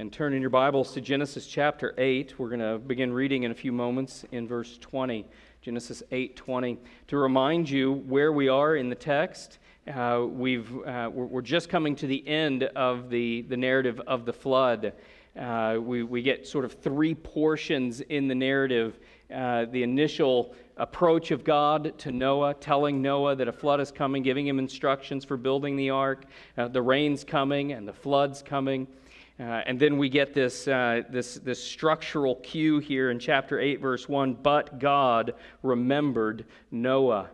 and 0.00 0.10
turn 0.10 0.32
in 0.32 0.40
your 0.40 0.48
Bibles 0.48 0.94
to 0.94 1.00
Genesis 1.02 1.46
chapter 1.46 1.92
8. 1.98 2.38
We're 2.38 2.48
going 2.48 2.60
to 2.60 2.78
begin 2.78 3.12
reading 3.12 3.42
in 3.42 3.50
a 3.50 3.54
few 3.54 3.70
moments 3.70 4.24
in 4.32 4.48
verse 4.48 4.78
20. 4.78 5.26
Genesis 5.60 6.02
8:20. 6.10 6.78
To 7.08 7.18
remind 7.18 7.68
you 7.68 7.92
where 7.92 8.32
we 8.32 8.48
are 8.48 8.76
in 8.76 8.88
the 8.88 8.94
text, 8.94 9.58
uh, 9.94 10.24
we've, 10.26 10.74
uh, 10.86 11.10
we're, 11.12 11.42
just 11.42 11.68
coming 11.68 11.94
to 11.96 12.06
the 12.06 12.26
end 12.26 12.62
of 12.62 13.10
the, 13.10 13.42
the 13.42 13.58
narrative 13.58 14.00
of 14.06 14.24
the 14.24 14.32
flood. 14.32 14.94
Uh, 15.38 15.76
we, 15.78 16.02
we 16.02 16.22
get 16.22 16.46
sort 16.46 16.64
of 16.64 16.72
three 16.72 17.14
portions 17.14 18.00
in 18.00 18.26
the 18.26 18.34
narrative. 18.34 18.98
Uh, 19.30 19.66
the 19.66 19.82
initial 19.82 20.54
approach 20.78 21.30
of 21.30 21.44
God 21.44 21.98
to 21.98 22.10
Noah, 22.10 22.54
telling 22.54 23.02
Noah 23.02 23.36
that 23.36 23.48
a 23.48 23.52
flood 23.52 23.80
is 23.80 23.92
coming, 23.92 24.22
giving 24.22 24.46
him 24.46 24.58
instructions 24.58 25.26
for 25.26 25.36
building 25.36 25.76
the 25.76 25.90
ark, 25.90 26.24
uh, 26.56 26.68
the 26.68 26.80
rain's 26.80 27.22
coming 27.22 27.72
and 27.72 27.86
the 27.86 27.92
flood's 27.92 28.40
coming. 28.40 28.88
Uh, 29.40 29.62
and 29.64 29.80
then 29.80 29.96
we 29.96 30.10
get 30.10 30.34
this, 30.34 30.68
uh, 30.68 31.02
this, 31.08 31.36
this 31.36 31.62
structural 31.64 32.34
cue 32.36 32.78
here 32.78 33.10
in 33.10 33.18
chapter 33.18 33.58
8, 33.58 33.80
verse 33.80 34.06
1 34.06 34.34
But 34.34 34.78
God 34.78 35.32
remembered 35.62 36.44
Noah. 36.70 37.30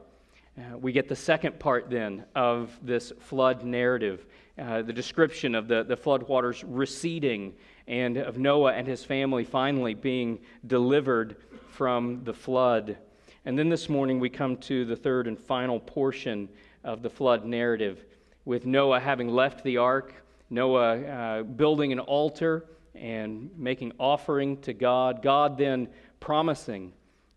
Uh, 0.57 0.79
we 0.79 0.93
get 0.93 1.09
the 1.09 1.17
second 1.17 1.59
part 1.59 1.91
then 1.91 2.25
of 2.37 2.79
this 2.81 3.13
flood 3.19 3.65
narrative 3.65 4.25
uh, 4.59 4.81
the 4.83 4.93
description 4.93 5.55
of 5.55 5.69
the, 5.69 5.83
the 5.83 5.97
flood 5.97 6.23
waters 6.23 6.65
receding 6.65 7.53
and 7.89 8.17
of 8.17 8.39
Noah 8.39 8.73
and 8.73 8.87
his 8.87 9.05
family 9.05 9.45
finally 9.45 9.93
being 9.93 10.39
delivered 10.67 11.37
from 11.69 12.25
the 12.25 12.33
flood. 12.33 12.97
And 13.45 13.59
then 13.59 13.69
this 13.69 13.89
morning 13.89 14.19
we 14.19 14.31
come 14.31 14.57
to 14.59 14.85
the 14.87 14.97
third 14.97 15.27
and 15.27 15.39
final 15.39 15.79
portion 15.79 16.49
of 16.85 17.03
the 17.03 17.11
flood 17.11 17.45
narrative 17.45 18.05
with 18.47 18.65
Noah 18.65 18.99
having 18.99 19.29
left 19.29 19.63
the 19.63 19.77
ark 19.77 20.15
Noah 20.51 21.01
uh, 21.01 21.43
building 21.43 21.93
an 21.93 21.99
altar 21.99 22.67
and 22.95 23.51
making 23.57 23.93
offering 23.99 24.57
to 24.63 24.73
God. 24.73 25.23
God 25.23 25.59
then 25.59 25.89
promising 26.21 26.93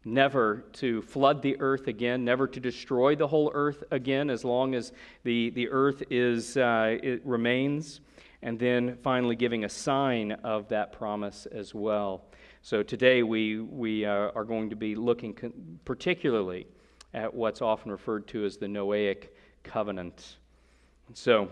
never 0.06 0.66
to 0.74 1.02
flood 1.02 1.42
the 1.42 1.60
earth 1.60 1.88
again, 1.88 2.24
never 2.24 2.48
to 2.48 2.60
destroy 2.60 3.16
the 3.16 3.28
whole 3.28 3.52
earth 3.54 3.84
again 3.92 4.30
as 4.30 4.46
long 4.46 4.74
as 4.76 4.94
the, 5.24 5.50
the 5.52 5.70
earth 5.70 6.04
is, 6.10 6.58
uh, 6.58 6.98
it 7.02 7.22
remains. 7.26 8.02
And 8.42 8.58
then 8.58 8.98
finally 9.04 9.36
giving 9.36 9.66
a 9.66 9.70
sign 9.70 10.32
of 10.32 10.70
that 10.70 10.94
promise 10.94 11.46
as 11.48 11.76
well. 11.76 12.24
So 12.62 12.84
today 12.84 13.22
we, 13.24 13.60
we 13.60 14.06
uh, 14.06 14.32
are 14.34 14.46
going 14.46 14.70
to 14.70 14.78
be 14.78 14.96
looking 14.96 15.80
particularly 15.84 16.68
at 17.14 17.34
what's 17.34 17.62
often 17.62 17.92
referred 17.92 18.28
to 18.28 18.46
as 18.46 18.58
the 18.58 18.68
Noahic 18.68 19.30
covenant. 19.64 20.38
So, 21.14 21.50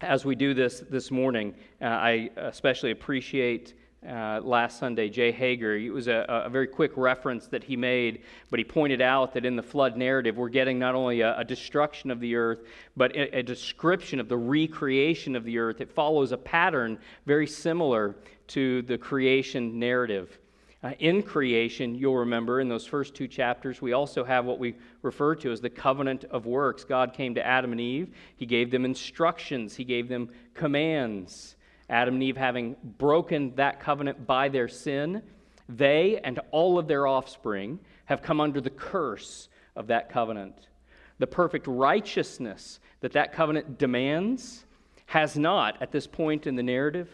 as 0.00 0.24
we 0.24 0.34
do 0.34 0.54
this 0.54 0.82
this 0.88 1.10
morning, 1.10 1.54
uh, 1.80 1.86
I 1.86 2.30
especially 2.36 2.90
appreciate 2.90 3.74
uh, 4.08 4.40
last 4.42 4.78
Sunday, 4.78 5.10
Jay 5.10 5.30
Hager. 5.30 5.76
It 5.76 5.92
was 5.92 6.08
a, 6.08 6.24
a, 6.26 6.48
very 6.48 6.66
quick 6.66 6.92
reference 6.96 7.48
that 7.48 7.62
he 7.62 7.76
made, 7.76 8.22
but 8.48 8.58
he 8.58 8.64
pointed 8.64 9.02
out 9.02 9.34
that 9.34 9.44
in 9.44 9.56
the 9.56 9.62
flood 9.62 9.98
narrative, 9.98 10.38
we're 10.38 10.48
getting 10.48 10.78
not 10.78 10.94
only 10.94 11.20
a, 11.20 11.38
a 11.38 11.44
destruction 11.44 12.10
of 12.10 12.18
the 12.18 12.34
earth, 12.34 12.62
but 12.96 13.14
a, 13.14 13.38
a, 13.38 13.42
description 13.42 14.18
of 14.18 14.26
the 14.30 14.38
recreation 14.38 15.36
of 15.36 15.44
the 15.44 15.58
earth. 15.58 15.82
It 15.82 15.92
follows 15.92 16.32
a 16.32 16.38
pattern 16.38 16.98
very 17.26 17.46
similar 17.46 18.16
to 18.48 18.80
the 18.82 18.96
creation 18.96 19.78
narrative. 19.78 20.39
Uh, 20.82 20.92
in 20.98 21.22
creation, 21.22 21.94
you'll 21.94 22.16
remember 22.16 22.60
in 22.60 22.68
those 22.68 22.86
first 22.86 23.14
two 23.14 23.28
chapters, 23.28 23.82
we 23.82 23.92
also 23.92 24.24
have 24.24 24.46
what 24.46 24.58
we 24.58 24.74
refer 25.02 25.34
to 25.34 25.52
as 25.52 25.60
the 25.60 25.68
covenant 25.68 26.24
of 26.24 26.46
works. 26.46 26.84
God 26.84 27.12
came 27.12 27.34
to 27.34 27.46
Adam 27.46 27.72
and 27.72 27.80
Eve, 27.80 28.14
He 28.36 28.46
gave 28.46 28.70
them 28.70 28.86
instructions, 28.86 29.76
He 29.76 29.84
gave 29.84 30.08
them 30.08 30.30
commands. 30.54 31.56
Adam 31.90 32.14
and 32.14 32.22
Eve, 32.22 32.36
having 32.36 32.76
broken 32.98 33.54
that 33.56 33.80
covenant 33.80 34.26
by 34.26 34.48
their 34.48 34.68
sin, 34.68 35.22
they 35.68 36.18
and 36.24 36.40
all 36.50 36.78
of 36.78 36.88
their 36.88 37.06
offspring 37.06 37.78
have 38.06 38.22
come 38.22 38.40
under 38.40 38.60
the 38.60 38.70
curse 38.70 39.48
of 39.76 39.88
that 39.88 40.08
covenant. 40.08 40.68
The 41.18 41.26
perfect 41.26 41.66
righteousness 41.66 42.80
that 43.00 43.12
that 43.12 43.32
covenant 43.32 43.78
demands 43.78 44.64
has 45.06 45.36
not, 45.36 45.80
at 45.82 45.90
this 45.90 46.06
point 46.06 46.46
in 46.46 46.56
the 46.56 46.62
narrative, 46.62 47.08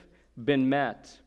been 0.44 0.68
met. 0.68 1.18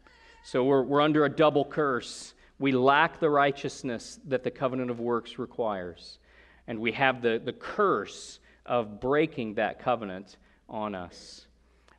So 0.44 0.64
we're, 0.64 0.84
we're 0.84 1.02
under 1.02 1.26
a 1.26 1.30
double 1.30 1.66
curse. 1.66 2.34
We 2.60 2.72
lack 2.72 3.20
the 3.20 3.30
righteousness 3.30 4.20
that 4.28 4.44
the 4.44 4.52
covenant 4.52 4.92
of 4.92 5.00
works 5.00 5.40
requires. 5.40 6.20
And 6.68 6.80
we 6.80 6.92
have 6.94 7.22
the, 7.22 7.42
the 7.44 7.54
curse 7.54 8.40
of 8.66 9.00
breaking 9.00 9.56
that 9.56 9.80
covenant 9.80 10.38
on 10.68 10.96
us. 10.96 11.48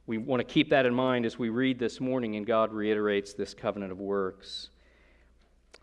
We 0.06 0.18
want 0.18 0.40
to 0.40 0.52
keep 0.52 0.70
that 0.70 0.86
in 0.86 0.94
mind 0.94 1.24
as 1.24 1.38
we 1.38 1.50
read 1.50 1.78
this 1.78 2.00
morning, 2.00 2.36
and 2.36 2.46
God 2.46 2.72
reiterates 2.72 3.32
this 3.32 3.54
covenant 3.54 3.92
of 3.92 4.00
works. 4.00 4.70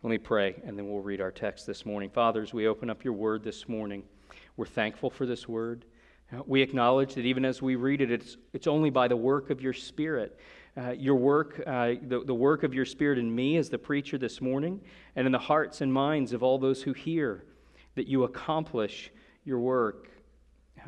Let 0.04 0.12
me 0.12 0.18
pray, 0.18 0.62
and 0.66 0.78
then 0.78 0.90
we'll 0.90 1.02
read 1.02 1.22
our 1.22 1.32
text 1.32 1.66
this 1.66 1.86
morning. 1.86 2.10
Father, 2.10 2.42
as 2.42 2.54
we 2.54 2.68
open 2.68 2.90
up 2.90 3.04
your 3.04 3.14
word 3.14 3.44
this 3.44 3.68
morning, 3.68 4.04
we're 4.56 4.66
thankful 4.66 5.10
for 5.10 5.26
this 5.26 5.48
word. 5.48 5.86
We 6.46 6.62
acknowledge 6.62 7.16
that 7.16 7.26
even 7.26 7.46
as 7.46 7.62
we 7.62 7.76
read 7.76 8.02
it, 8.02 8.12
it's, 8.12 8.38
it's 8.52 8.68
only 8.68 8.90
by 8.90 9.08
the 9.08 9.16
work 9.16 9.50
of 9.50 9.62
your 9.62 9.74
Spirit 9.74 10.38
uh, 10.78 10.92
your 10.92 11.16
work, 11.16 11.62
uh, 11.66 11.94
the, 12.08 12.24
the 12.26 12.34
work 12.34 12.64
of 12.64 12.74
your 12.74 12.86
Spirit 12.86 13.18
in 13.18 13.34
me 13.34 13.58
as 13.58 13.70
the 13.70 13.78
preacher 13.78 14.18
this 14.18 14.42
morning, 14.42 14.80
and 15.16 15.26
in 15.26 15.32
the 15.32 15.40
hearts 15.40 15.82
and 15.82 15.92
minds 15.92 16.34
of 16.34 16.44
all 16.44 16.60
those 16.60 16.84
who 16.84 16.94
hear, 16.94 17.44
that 17.96 18.08
you 18.08 18.24
accomplish 18.24 19.12
your 19.44 19.60
work. 19.60 20.10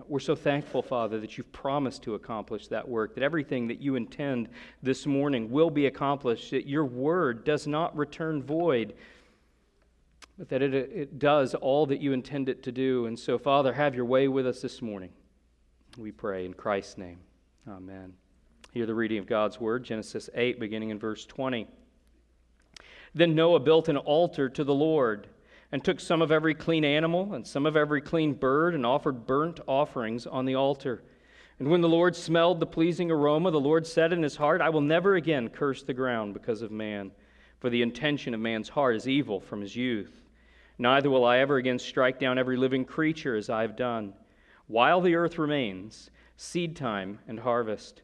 We're 0.07 0.19
so 0.19 0.35
thankful, 0.35 0.81
Father, 0.81 1.19
that 1.19 1.37
you've 1.37 1.51
promised 1.51 2.03
to 2.03 2.13
accomplish 2.13 2.67
that 2.67 2.87
work, 2.87 3.15
that 3.15 3.23
everything 3.23 3.67
that 3.67 3.81
you 3.81 3.95
intend 3.95 4.49
this 4.83 5.05
morning 5.05 5.49
will 5.49 5.71
be 5.71 5.87
accomplished, 5.87 6.51
that 6.51 6.67
your 6.67 6.85
word 6.85 7.43
does 7.43 7.67
not 7.67 7.97
return 7.97 8.43
void, 8.43 8.93
but 10.37 10.49
that 10.49 10.61
it, 10.61 10.73
it 10.73 11.19
does 11.19 11.55
all 11.55 11.85
that 11.87 11.99
you 11.99 12.13
intend 12.13 12.47
it 12.47 12.63
to 12.63 12.71
do. 12.71 13.07
And 13.07 13.17
so, 13.17 13.37
Father, 13.37 13.73
have 13.73 13.95
your 13.95 14.05
way 14.05 14.27
with 14.27 14.45
us 14.45 14.61
this 14.61 14.81
morning. 14.81 15.09
We 15.97 16.11
pray 16.11 16.45
in 16.45 16.53
Christ's 16.53 16.97
name. 16.97 17.19
Amen. 17.67 18.13
Hear 18.71 18.85
the 18.85 18.93
reading 18.93 19.17
of 19.17 19.25
God's 19.25 19.59
word, 19.59 19.83
Genesis 19.83 20.29
8, 20.31 20.59
beginning 20.59 20.91
in 20.91 20.99
verse 20.99 21.25
20. 21.25 21.65
Then 23.15 23.33
Noah 23.33 23.59
built 23.59 23.89
an 23.89 23.97
altar 23.97 24.47
to 24.47 24.63
the 24.63 24.75
Lord 24.75 25.25
and 25.71 25.83
took 25.83 25.99
some 25.99 26.21
of 26.21 26.31
every 26.31 26.53
clean 26.53 26.85
animal 26.85 27.33
and 27.33 27.47
some 27.47 27.65
of 27.65 27.75
every 27.75 27.99
clean 27.99 28.33
bird 28.33 28.75
and 28.75 28.85
offered 28.85 29.25
burnt 29.25 29.59
offerings 29.65 30.27
on 30.27 30.45
the 30.45 30.53
altar. 30.53 31.01
And 31.57 31.69
when 31.69 31.81
the 31.81 31.89
Lord 31.89 32.15
smelled 32.15 32.59
the 32.59 32.67
pleasing 32.67 33.09
aroma, 33.09 33.49
the 33.49 33.59
Lord 33.59 33.87
said 33.87 34.13
in 34.13 34.21
his 34.21 34.35
heart, 34.35 34.61
I 34.61 34.69
will 34.69 34.81
never 34.81 35.15
again 35.15 35.49
curse 35.49 35.81
the 35.81 35.95
ground 35.95 36.35
because 36.35 36.61
of 36.61 36.69
man, 36.69 37.09
for 37.59 37.71
the 37.71 37.81
intention 37.81 38.35
of 38.35 38.39
man's 38.39 38.69
heart 38.69 38.95
is 38.95 39.07
evil 39.07 39.39
from 39.39 39.61
his 39.61 39.75
youth. 39.75 40.21
Neither 40.77 41.09
will 41.09 41.25
I 41.25 41.39
ever 41.39 41.57
again 41.57 41.79
strike 41.79 42.19
down 42.19 42.37
every 42.37 42.55
living 42.55 42.85
creature 42.85 43.35
as 43.35 43.49
I 43.49 43.63
have 43.63 43.75
done. 43.75 44.13
While 44.67 45.01
the 45.01 45.15
earth 45.15 45.39
remains, 45.39 46.11
seed 46.37 46.75
time 46.75 47.17
and 47.27 47.39
harvest 47.39 48.03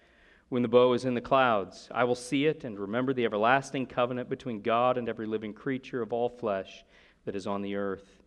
When 0.51 0.63
the 0.63 0.67
bow 0.67 0.91
is 0.91 1.05
in 1.05 1.13
the 1.13 1.21
clouds, 1.21 1.87
I 1.91 2.03
will 2.03 2.13
see 2.13 2.45
it 2.45 2.65
and 2.65 2.77
remember 2.77 3.13
the 3.13 3.23
everlasting 3.23 3.85
covenant 3.85 4.27
between 4.27 4.61
God 4.61 4.97
and 4.97 5.07
every 5.07 5.25
living 5.25 5.53
creature 5.53 6.01
of 6.01 6.11
all 6.11 6.27
flesh 6.27 6.83
that 7.23 7.37
is 7.37 7.47
on 7.47 7.61
the 7.61 7.77
earth. 7.77 8.17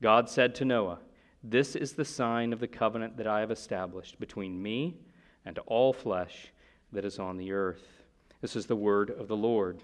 God 0.00 0.30
said 0.30 0.54
to 0.54 0.64
Noah, 0.64 1.00
This 1.42 1.74
is 1.74 1.94
the 1.94 2.04
sign 2.04 2.52
of 2.52 2.60
the 2.60 2.68
covenant 2.68 3.16
that 3.16 3.26
I 3.26 3.40
have 3.40 3.50
established 3.50 4.20
between 4.20 4.62
me 4.62 4.98
and 5.44 5.58
all 5.66 5.92
flesh 5.92 6.52
that 6.92 7.04
is 7.04 7.18
on 7.18 7.38
the 7.38 7.50
earth. 7.50 8.04
This 8.40 8.54
is 8.54 8.66
the 8.66 8.76
word 8.76 9.10
of 9.10 9.26
the 9.26 9.36
Lord. 9.36 9.82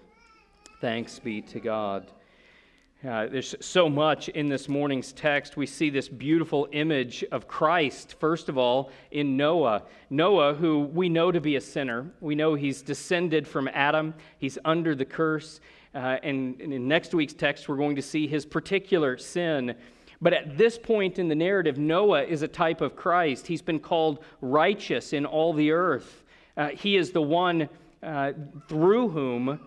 Thanks 0.79 1.19
be 1.19 1.41
to 1.41 1.59
God. 1.59 2.09
Uh, 3.03 3.25
there's 3.25 3.55
so 3.59 3.89
much 3.89 4.29
in 4.29 4.47
this 4.47 4.69
morning's 4.69 5.11
text. 5.11 5.57
We 5.57 5.65
see 5.65 5.89
this 5.89 6.07
beautiful 6.07 6.67
image 6.71 7.25
of 7.31 7.47
Christ, 7.47 8.15
first 8.19 8.47
of 8.47 8.59
all, 8.59 8.91
in 9.09 9.35
Noah. 9.35 9.85
Noah, 10.11 10.53
who 10.53 10.81
we 10.81 11.09
know 11.09 11.31
to 11.31 11.41
be 11.41 11.55
a 11.55 11.61
sinner, 11.61 12.11
we 12.19 12.35
know 12.35 12.53
he's 12.53 12.83
descended 12.83 13.47
from 13.47 13.67
Adam, 13.73 14.13
he's 14.37 14.59
under 14.65 14.93
the 14.93 15.05
curse. 15.05 15.61
Uh, 15.95 16.17
and, 16.21 16.61
and 16.61 16.71
in 16.71 16.87
next 16.87 17.15
week's 17.15 17.33
text, 17.33 17.67
we're 17.67 17.75
going 17.75 17.95
to 17.95 18.03
see 18.03 18.27
his 18.27 18.45
particular 18.45 19.17
sin. 19.17 19.73
But 20.21 20.33
at 20.33 20.55
this 20.55 20.77
point 20.77 21.17
in 21.17 21.27
the 21.27 21.33
narrative, 21.33 21.79
Noah 21.79 22.21
is 22.21 22.43
a 22.43 22.47
type 22.47 22.81
of 22.81 22.95
Christ. 22.95 23.47
He's 23.47 23.63
been 23.63 23.79
called 23.79 24.23
righteous 24.41 25.11
in 25.11 25.25
all 25.25 25.53
the 25.53 25.71
earth. 25.71 26.23
Uh, 26.55 26.67
he 26.67 26.97
is 26.97 27.09
the 27.09 27.21
one 27.23 27.67
uh, 28.03 28.33
through 28.67 29.09
whom 29.09 29.59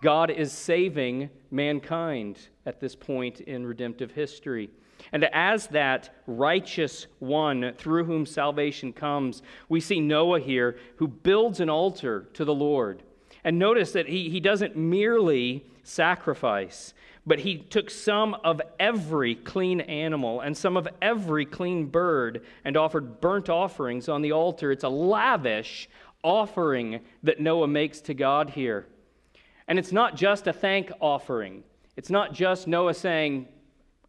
God 0.00 0.30
is 0.30 0.52
saving 0.52 1.30
mankind 1.50 2.38
at 2.66 2.80
this 2.80 2.94
point 2.94 3.40
in 3.40 3.66
redemptive 3.66 4.12
history. 4.12 4.70
And 5.12 5.24
as 5.32 5.68
that 5.68 6.10
righteous 6.26 7.06
one 7.18 7.72
through 7.76 8.04
whom 8.04 8.26
salvation 8.26 8.92
comes, 8.92 9.42
we 9.68 9.80
see 9.80 10.00
Noah 10.00 10.40
here 10.40 10.78
who 10.96 11.08
builds 11.08 11.60
an 11.60 11.70
altar 11.70 12.28
to 12.34 12.44
the 12.44 12.54
Lord. 12.54 13.02
And 13.44 13.58
notice 13.58 13.92
that 13.92 14.08
he, 14.08 14.28
he 14.28 14.40
doesn't 14.40 14.76
merely 14.76 15.64
sacrifice, 15.84 16.92
but 17.26 17.38
he 17.38 17.58
took 17.58 17.90
some 17.90 18.34
of 18.44 18.60
every 18.78 19.34
clean 19.34 19.80
animal 19.82 20.40
and 20.40 20.56
some 20.56 20.76
of 20.76 20.88
every 21.00 21.46
clean 21.46 21.86
bird 21.86 22.44
and 22.64 22.76
offered 22.76 23.20
burnt 23.20 23.48
offerings 23.48 24.08
on 24.08 24.22
the 24.22 24.32
altar. 24.32 24.72
It's 24.72 24.84
a 24.84 24.88
lavish 24.88 25.88
offering 26.22 27.00
that 27.22 27.40
Noah 27.40 27.68
makes 27.68 28.00
to 28.02 28.14
God 28.14 28.50
here. 28.50 28.86
And 29.68 29.78
it's 29.78 29.92
not 29.92 30.16
just 30.16 30.46
a 30.46 30.52
thank 30.52 30.90
offering. 31.00 31.62
It's 31.96 32.10
not 32.10 32.32
just 32.32 32.66
Noah 32.66 32.94
saying, 32.94 33.46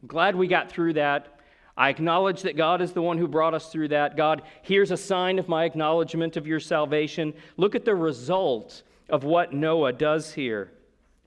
Glad 0.07 0.35
we 0.35 0.47
got 0.47 0.71
through 0.71 0.94
that. 0.94 1.39
I 1.75 1.89
acknowledge 1.89 2.41
that 2.44 2.57
God 2.57 2.81
is 2.81 2.94
the 2.94 3.01
one 3.01 3.17
who 3.17 3.27
brought 3.27 3.53
us 3.53 3.71
through 3.71 3.89
that. 3.89 4.17
God, 4.17 4.41
here's 4.61 4.91
a 4.91 4.97
sign 4.97 5.39
of 5.39 5.47
my 5.47 5.65
acknowledgement 5.65 6.38
of 6.38 6.47
your 6.47 6.59
salvation. 6.59 7.33
Look 7.57 7.75
at 7.75 7.85
the 7.85 7.95
result 7.95 8.83
of 9.09 9.23
what 9.23 9.53
Noah 9.53 9.94
does 9.94 10.33
here. 10.33 10.71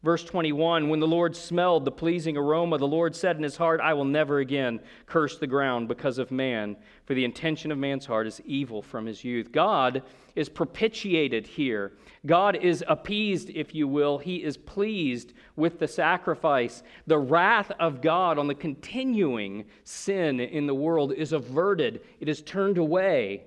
Verse 0.02 0.24
21 0.24 0.88
When 0.88 1.00
the 1.00 1.06
Lord 1.06 1.36
smelled 1.36 1.84
the 1.84 1.92
pleasing 1.92 2.36
aroma, 2.36 2.78
the 2.78 2.86
Lord 2.86 3.14
said 3.14 3.36
in 3.36 3.42
his 3.42 3.56
heart, 3.56 3.80
I 3.80 3.94
will 3.94 4.04
never 4.04 4.40
again 4.40 4.80
curse 5.06 5.38
the 5.38 5.46
ground 5.46 5.86
because 5.86 6.18
of 6.18 6.32
man, 6.32 6.76
for 7.06 7.14
the 7.14 7.24
intention 7.24 7.70
of 7.70 7.78
man's 7.78 8.06
heart 8.06 8.26
is 8.26 8.40
evil 8.44 8.82
from 8.82 9.06
his 9.06 9.22
youth. 9.22 9.52
God 9.52 10.02
is 10.34 10.48
propitiated 10.48 11.46
here. 11.46 11.92
God 12.26 12.56
is 12.56 12.84
appeased, 12.88 13.50
if 13.50 13.74
you 13.74 13.86
will. 13.86 14.18
He 14.18 14.42
is 14.42 14.56
pleased 14.56 15.34
with 15.54 15.78
the 15.78 15.88
sacrifice. 15.88 16.82
The 17.06 17.18
wrath 17.18 17.70
of 17.78 18.00
God 18.00 18.38
on 18.38 18.48
the 18.48 18.54
continuing 18.54 19.66
sin 19.84 20.40
in 20.40 20.66
the 20.66 20.74
world 20.74 21.12
is 21.12 21.32
averted, 21.32 22.00
it 22.18 22.28
is 22.28 22.42
turned 22.42 22.78
away 22.78 23.44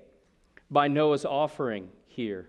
by 0.70 0.88
Noah's 0.88 1.24
offering 1.24 1.88
here. 2.06 2.48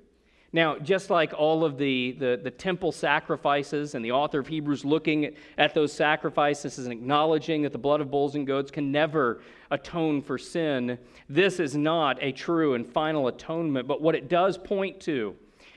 Now, 0.53 0.77
just 0.79 1.09
like 1.09 1.33
all 1.33 1.65
of 1.65 1.77
the, 1.77 2.13
the, 2.13 2.39
the, 2.41 2.51
temple 2.51 2.93
sacrifices, 2.93 3.95
and 3.95 4.03
the 4.03 4.13
author 4.13 4.39
of 4.39 4.47
Hebrews 4.47 4.85
looking 4.85 5.35
at 5.57 5.73
those 5.73 5.91
sacrifices 5.91 6.79
and 6.79 6.91
acknowledging 6.91 7.63
that 7.63 7.73
the 7.73 7.77
blood 7.77 7.99
of 7.99 8.09
bulls 8.09 8.35
and 8.35 8.47
goats 8.47 8.71
can 8.71 8.91
never 8.91 9.41
atone 9.71 10.21
for 10.21 10.37
sin, 10.37 10.97
this 11.27 11.59
is 11.59 11.75
not 11.75 12.17
a 12.21 12.31
true 12.31 12.75
and 12.75 12.87
final 12.87 13.27
atonement. 13.27 13.89
But 13.89 14.01
what 14.01 14.15
it 14.15 14.29
does 14.29 14.57
point 14.57 15.01
to 15.01 15.35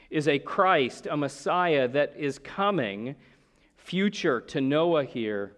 is 0.08 0.28
a 0.28 0.38
Christ, 0.38 1.08
a 1.10 1.16
Messiah 1.16 1.88
that 1.88 2.14
is 2.16 2.38
coming, 2.38 3.16
future 3.76 4.40
to 4.40 4.60
Noah 4.60 5.04
here, 5.04 5.56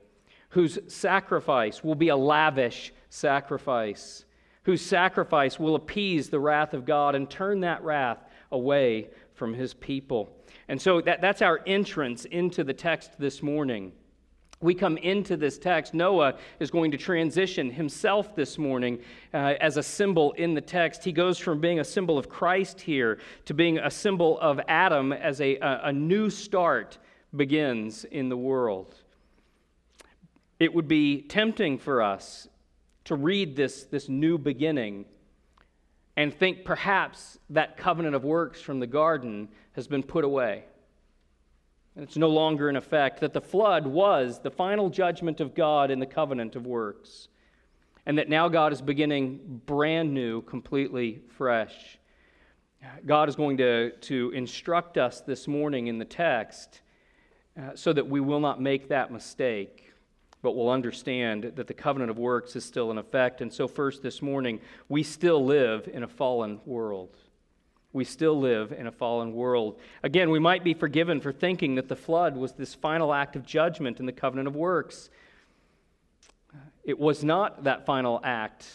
whose 0.50 0.79
sacrifice 0.87 1.85
will 1.85 1.94
be 1.94 2.08
a 2.08 2.17
lavish 2.17 2.94
sacrifice, 3.11 4.25
whose 4.62 4.81
sacrifice 4.81 5.58
will 5.58 5.75
appease 5.75 6.31
the 6.31 6.41
wrath 6.41 6.73
of 6.73 6.87
God 6.87 7.15
and 7.15 7.29
turn 7.29 7.61
that 7.61 7.85
wrath 7.85 8.19
away 8.52 9.08
from 9.34 9.54
his 9.54 9.75
people. 9.75 10.31
And 10.69 10.81
so 10.81 11.00
that, 11.00 11.20
that's 11.20 11.43
our 11.43 11.60
entrance 11.66 12.25
into 12.26 12.62
the 12.64 12.75
text 12.75 13.19
this 13.19 13.43
morning. 13.43 13.93
We 14.60 14.75
come 14.75 14.96
into 14.96 15.37
this 15.37 15.58
text. 15.58 15.93
Noah 15.93 16.38
is 16.60 16.70
going 16.70 16.93
to 16.93 16.96
transition 16.96 17.69
himself 17.69 18.37
this 18.37 18.58
morning 18.58 19.00
uh, 19.34 19.54
as 19.60 19.76
a 19.76 19.82
symbol 19.82 20.32
in 20.32 20.54
the 20.54 20.60
text. 20.60 21.02
He 21.02 21.10
goes 21.10 21.37
from 21.37 21.60
being 21.60 21.81
a 21.81 21.84
symbol 21.84 22.16
of 22.16 22.28
Christ 22.28 22.81
here 22.81 23.19
to 23.46 23.54
being 23.54 23.78
a 23.78 23.90
symbol 23.90 24.38
of 24.38 24.60
Adam 24.69 25.12
as 25.12 25.40
a, 25.40 25.56
a, 25.56 25.81
a 25.87 25.93
new 25.93 26.31
start 26.31 26.98
begins 27.34 28.05
in 28.05 28.28
the 28.28 28.37
world. 28.37 28.94
It 30.60 30.72
would 30.72 30.87
be 30.87 31.22
tempting 31.22 31.78
for 31.78 32.00
us 32.00 32.46
to 33.05 33.16
read 33.16 33.56
this, 33.56 33.82
this 33.84 34.08
new 34.08 34.38
beginning 34.38 35.06
and 36.16 36.32
think 36.32 36.64
perhaps 36.64 37.38
that 37.50 37.76
covenant 37.76 38.14
of 38.14 38.24
works 38.24 38.60
from 38.60 38.81
the 38.81 38.86
garden 38.86 39.48
has 39.72 39.86
been 39.86 40.02
put 40.02 40.24
away. 40.24 40.64
And 41.94 42.04
it's 42.04 42.16
no 42.16 42.28
longer 42.28 42.69
in 42.69 42.76
effect, 42.76 43.20
that 43.20 43.32
the 43.32 43.40
flood 43.40 43.86
was 43.86 44.40
the 44.40 44.50
final 44.50 44.88
judgment 44.90 45.40
of 45.40 45.54
God 45.54 45.90
in 45.90 45.98
the 45.98 46.06
covenant 46.06 46.56
of 46.56 46.66
works, 46.66 47.28
and 48.06 48.19
that 48.19 48.28
now 48.28 48.48
God 48.48 48.72
is 48.72 48.81
beginning 48.81 49.60
brand 49.66 50.12
new, 50.12 50.42
completely 50.42 51.22
fresh. 51.36 51.98
God 53.06 53.28
is 53.28 53.36
going 53.36 53.58
to, 53.58 53.92
to 53.92 54.31
instruct 54.31 54.98
us 54.98 55.20
this 55.20 55.46
morning 55.46 55.86
in 55.86 55.98
the 55.98 56.04
text 56.04 56.81
uh, 57.56 57.70
so 57.74 57.92
that 57.92 58.08
we 58.08 58.20
will 58.20 58.40
not 58.40 58.60
make 58.60 58.88
that 58.88 59.12
mistake 59.12 59.92
but 60.43 60.56
we'll 60.56 60.70
understand 60.70 61.53
that 61.55 61.69
the 61.69 61.75
covenant 61.75 62.11
of 62.11 62.19
works 62.19 62.56
is 62.56 62.65
still 62.65 62.91
in 62.91 62.99
effect. 62.99 63.41
And 63.41 63.53
so, 63.53 63.69
first 63.69 64.03
this 64.03 64.20
morning, 64.20 64.61
we 64.89 65.05
still 65.05 65.44
live 65.44 65.89
in 65.93 66.03
a 66.03 66.08
fallen 66.08 66.61
world. 66.67 67.17
We 67.93 68.05
still 68.05 68.39
live 68.41 68.72
in 68.72 68.87
a 68.87 68.93
fallen 68.93 69.34
world. 69.34 69.79
Again, 70.03 70.31
we 70.31 70.39
might 70.39 70.65
be 70.65 70.75
forgiven 70.75 71.20
for 71.20 71.32
thinking 71.32 71.77
that 71.77 71.89
the 71.89 71.96
flood 71.96 72.37
was 72.37 72.53
this 72.53 72.75
final 72.75 73.15
act 73.15 73.37
of 73.37 73.46
judgment 73.46 74.01
in 74.01 74.06
the 74.06 74.13
covenant 74.13 74.49
of 74.49 74.56
works. 74.56 75.11
It 76.84 76.99
was 76.99 77.22
not 77.22 77.65
that 77.65 77.87
final 77.87 78.20
act, 78.25 78.67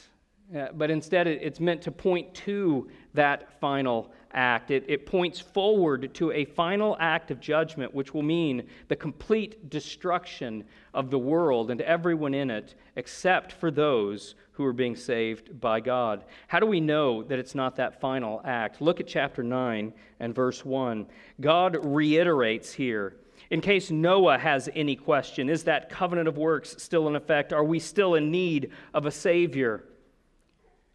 uh, 0.55 0.67
but 0.73 0.89
instead 0.89 1.27
it's 1.27 1.59
meant 1.59 1.81
to 1.81 1.91
point 1.91 2.33
to 2.35 2.89
that 3.13 3.59
final 3.59 4.13
act. 4.33 4.71
It, 4.71 4.85
it 4.87 5.05
points 5.05 5.39
forward 5.39 6.13
to 6.15 6.31
a 6.31 6.45
final 6.45 6.97
act 6.99 7.31
of 7.31 7.39
judgment, 7.39 7.93
which 7.93 8.13
will 8.13 8.23
mean 8.23 8.67
the 8.87 8.95
complete 8.95 9.69
destruction 9.69 10.63
of 10.93 11.09
the 11.09 11.19
world 11.19 11.71
and 11.71 11.81
everyone 11.81 12.33
in 12.33 12.49
it, 12.49 12.75
except 12.95 13.53
for 13.53 13.71
those 13.71 14.35
who 14.51 14.65
are 14.65 14.73
being 14.73 14.95
saved 14.95 15.59
by 15.61 15.79
God. 15.79 16.25
How 16.47 16.59
do 16.59 16.65
we 16.65 16.79
know 16.79 17.21
that 17.23 17.37
it's 17.37 17.55
not 17.55 17.75
that 17.75 18.01
final 18.01 18.41
act? 18.43 18.81
Look 18.81 18.99
at 18.99 19.07
chapter 19.07 19.43
9 19.43 19.93
and 20.19 20.35
verse 20.35 20.65
1. 20.65 21.05
God 21.39 21.77
reiterates 21.85 22.73
here. 22.73 23.17
In 23.49 23.61
case 23.61 23.91
Noah 23.91 24.37
has 24.37 24.67
any 24.75 24.95
question, 24.95 25.49
is 25.49 25.63
that 25.65 25.89
covenant 25.89 26.27
of 26.27 26.37
works 26.37 26.75
still 26.79 27.07
in 27.07 27.15
effect? 27.15 27.53
Are 27.53 27.63
we 27.63 27.79
still 27.79 28.15
in 28.15 28.31
need 28.31 28.71
of 28.93 29.05
a 29.05 29.11
Savior? 29.11 29.83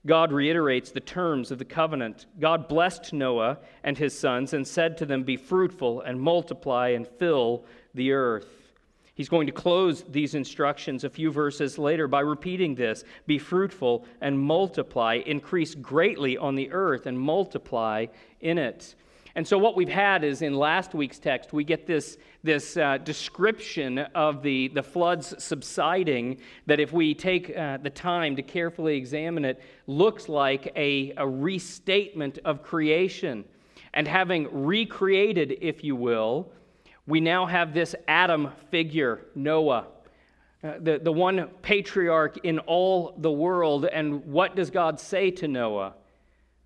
God 0.05 0.33
reiterates 0.33 0.91
the 0.91 1.01
terms 1.01 1.51
of 1.51 1.59
the 1.59 1.65
covenant. 1.65 2.27
God 2.41 2.67
blessed 2.69 3.13
Noah 3.13 3.59
and 3.85 3.97
his 3.97 4.19
sons 4.19 4.53
and 4.53 4.67
said 4.67 4.97
to 4.99 5.07
them, 5.07 5.23
Be 5.23 5.37
fruitful 5.37 6.01
and 6.01 6.21
multiply 6.21 6.89
and 6.89 7.07
fill 7.07 7.65
the 7.95 8.13
earth. 8.13 8.63
He's 9.15 9.29
going 9.29 9.47
to 9.47 9.53
close 9.53 10.03
these 10.03 10.35
instructions 10.35 11.05
a 11.05 11.11
few 11.11 11.31
verses 11.31 11.79
later 11.79 12.09
by 12.09 12.21
repeating 12.21 12.75
this 12.75 13.05
Be 13.27 13.39
fruitful 13.39 14.05
and 14.21 14.39
multiply, 14.39 15.21
increase 15.25 15.75
greatly 15.75 16.37
on 16.37 16.57
the 16.57 16.73
earth 16.73 17.07
and 17.07 17.19
multiply 17.19 18.07
in 18.41 18.59
it. 18.59 18.97
And 19.35 19.47
so, 19.47 19.57
what 19.57 19.77
we've 19.77 19.89
had 19.89 20.25
is 20.25 20.43
in 20.43 20.55
last 20.55 20.95
week's 20.95 21.19
text, 21.19 21.53
we 21.53 21.65
get 21.65 21.87
this, 21.87 22.19
this 22.43 22.77
uh, 22.77 22.99
description 22.99 23.99
of 23.99 24.43
the, 24.43 24.69
the 24.69 24.83
floods 24.83 25.35
subsiding 25.43 26.39
that, 26.67 26.81
if 26.81 26.93
we 26.93 27.15
take 27.15 27.57
uh, 27.57 27.79
the 27.79 27.91
time 27.91 28.37
to 28.37 28.43
carefully 28.43 28.97
examine 28.97 29.45
it, 29.45 29.63
looks 29.87 30.29
like 30.29 30.71
a, 30.77 31.15
a 31.17 31.27
restatement 31.27 32.39
of 32.45 32.63
creation. 32.63 33.45
And 33.95 34.07
having 34.07 34.65
recreated, 34.65 35.57
if 35.61 35.83
you 35.83 35.97
will, 35.97 36.53
we 37.07 37.21
now 37.21 37.47
have 37.47 37.73
this 37.73 37.95
Adam 38.07 38.51
figure, 38.71 39.27
Noah. 39.35 39.87
Uh, 40.63 40.75
the, 40.79 41.01
the 41.03 41.13
one 41.13 41.49
patriarch 41.63 42.39
in 42.45 42.59
all 42.61 43.15
the 43.19 43.31
world. 43.31 43.87
And 43.87 44.25
what 44.27 44.55
does 44.55 44.71
God 44.71 45.01
say 45.01 45.31
to 45.33 45.49
Noah? 45.49 45.95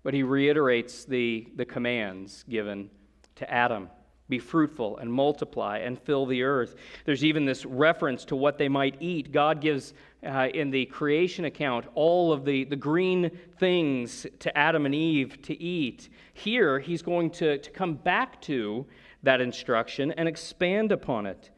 But 0.03 0.13
he 0.13 0.23
reiterates 0.23 1.05
the, 1.05 1.47
the 1.55 1.65
commands 1.65 2.43
given 2.47 2.89
to 3.35 3.51
Adam 3.51 3.89
be 4.29 4.39
fruitful 4.39 4.97
and 4.97 5.11
multiply 5.11 5.77
and 5.79 5.99
fill 5.99 6.25
the 6.25 6.43
earth. 6.43 6.75
There's 7.05 7.23
even 7.23 7.45
this 7.45 7.65
reference 7.65 8.25
to 8.25 8.35
what 8.35 8.57
they 8.57 8.67
might 8.67 8.97
eat. 8.99 9.31
God 9.31 9.61
gives 9.61 9.93
uh, 10.25 10.49
in 10.53 10.69
the 10.69 10.85
creation 10.87 11.45
account 11.45 11.85
all 11.95 12.33
of 12.33 12.43
the, 12.43 12.65
the 12.65 12.75
green 12.75 13.31
things 13.57 14.25
to 14.39 14.57
Adam 14.57 14.85
and 14.85 14.93
Eve 14.93 15.41
to 15.43 15.61
eat. 15.61 16.09
Here, 16.33 16.79
he's 16.79 17.01
going 17.01 17.31
to, 17.31 17.57
to 17.57 17.69
come 17.71 17.95
back 17.95 18.41
to 18.43 18.85
that 19.23 19.41
instruction 19.41 20.11
and 20.11 20.27
expand 20.27 20.91
upon 20.91 21.25
it. 21.25 21.49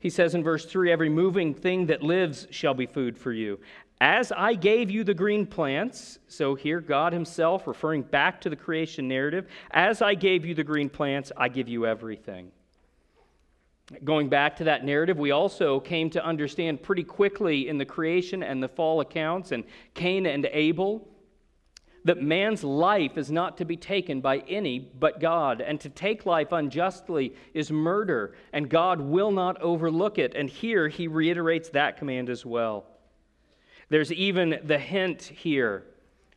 He 0.00 0.10
says 0.10 0.34
in 0.34 0.44
verse 0.44 0.66
3 0.66 0.92
Every 0.92 1.08
moving 1.08 1.54
thing 1.54 1.86
that 1.86 2.02
lives 2.02 2.46
shall 2.50 2.74
be 2.74 2.84
food 2.84 3.16
for 3.16 3.32
you. 3.32 3.58
As 4.00 4.32
I 4.32 4.54
gave 4.54 4.90
you 4.90 5.04
the 5.04 5.14
green 5.14 5.46
plants, 5.46 6.18
so 6.26 6.54
here 6.54 6.80
God 6.80 7.12
Himself 7.12 7.66
referring 7.66 8.02
back 8.02 8.40
to 8.42 8.50
the 8.50 8.56
creation 8.56 9.08
narrative, 9.08 9.46
as 9.70 10.02
I 10.02 10.14
gave 10.14 10.44
you 10.44 10.54
the 10.54 10.64
green 10.64 10.90
plants, 10.90 11.32
I 11.36 11.48
give 11.48 11.68
you 11.68 11.86
everything. 11.86 12.50
Going 14.02 14.28
back 14.28 14.56
to 14.56 14.64
that 14.64 14.84
narrative, 14.84 15.18
we 15.18 15.30
also 15.30 15.78
came 15.78 16.10
to 16.10 16.24
understand 16.24 16.82
pretty 16.82 17.04
quickly 17.04 17.68
in 17.68 17.78
the 17.78 17.84
creation 17.84 18.42
and 18.42 18.62
the 18.62 18.68
fall 18.68 19.00
accounts 19.00 19.52
and 19.52 19.64
Cain 19.94 20.26
and 20.26 20.48
Abel 20.52 21.06
that 22.04 22.20
man's 22.20 22.62
life 22.62 23.16
is 23.16 23.30
not 23.30 23.56
to 23.58 23.64
be 23.64 23.76
taken 23.76 24.20
by 24.20 24.38
any 24.40 24.78
but 24.78 25.20
God, 25.20 25.62
and 25.62 25.80
to 25.80 25.88
take 25.88 26.26
life 26.26 26.52
unjustly 26.52 27.34
is 27.54 27.70
murder, 27.70 28.34
and 28.52 28.68
God 28.68 29.00
will 29.00 29.30
not 29.30 29.60
overlook 29.62 30.18
it. 30.18 30.34
And 30.34 30.50
here 30.50 30.88
he 30.88 31.08
reiterates 31.08 31.70
that 31.70 31.96
command 31.96 32.28
as 32.28 32.44
well. 32.44 32.84
There's 33.88 34.12
even 34.12 34.60
the 34.64 34.78
hint 34.78 35.22
here, 35.22 35.84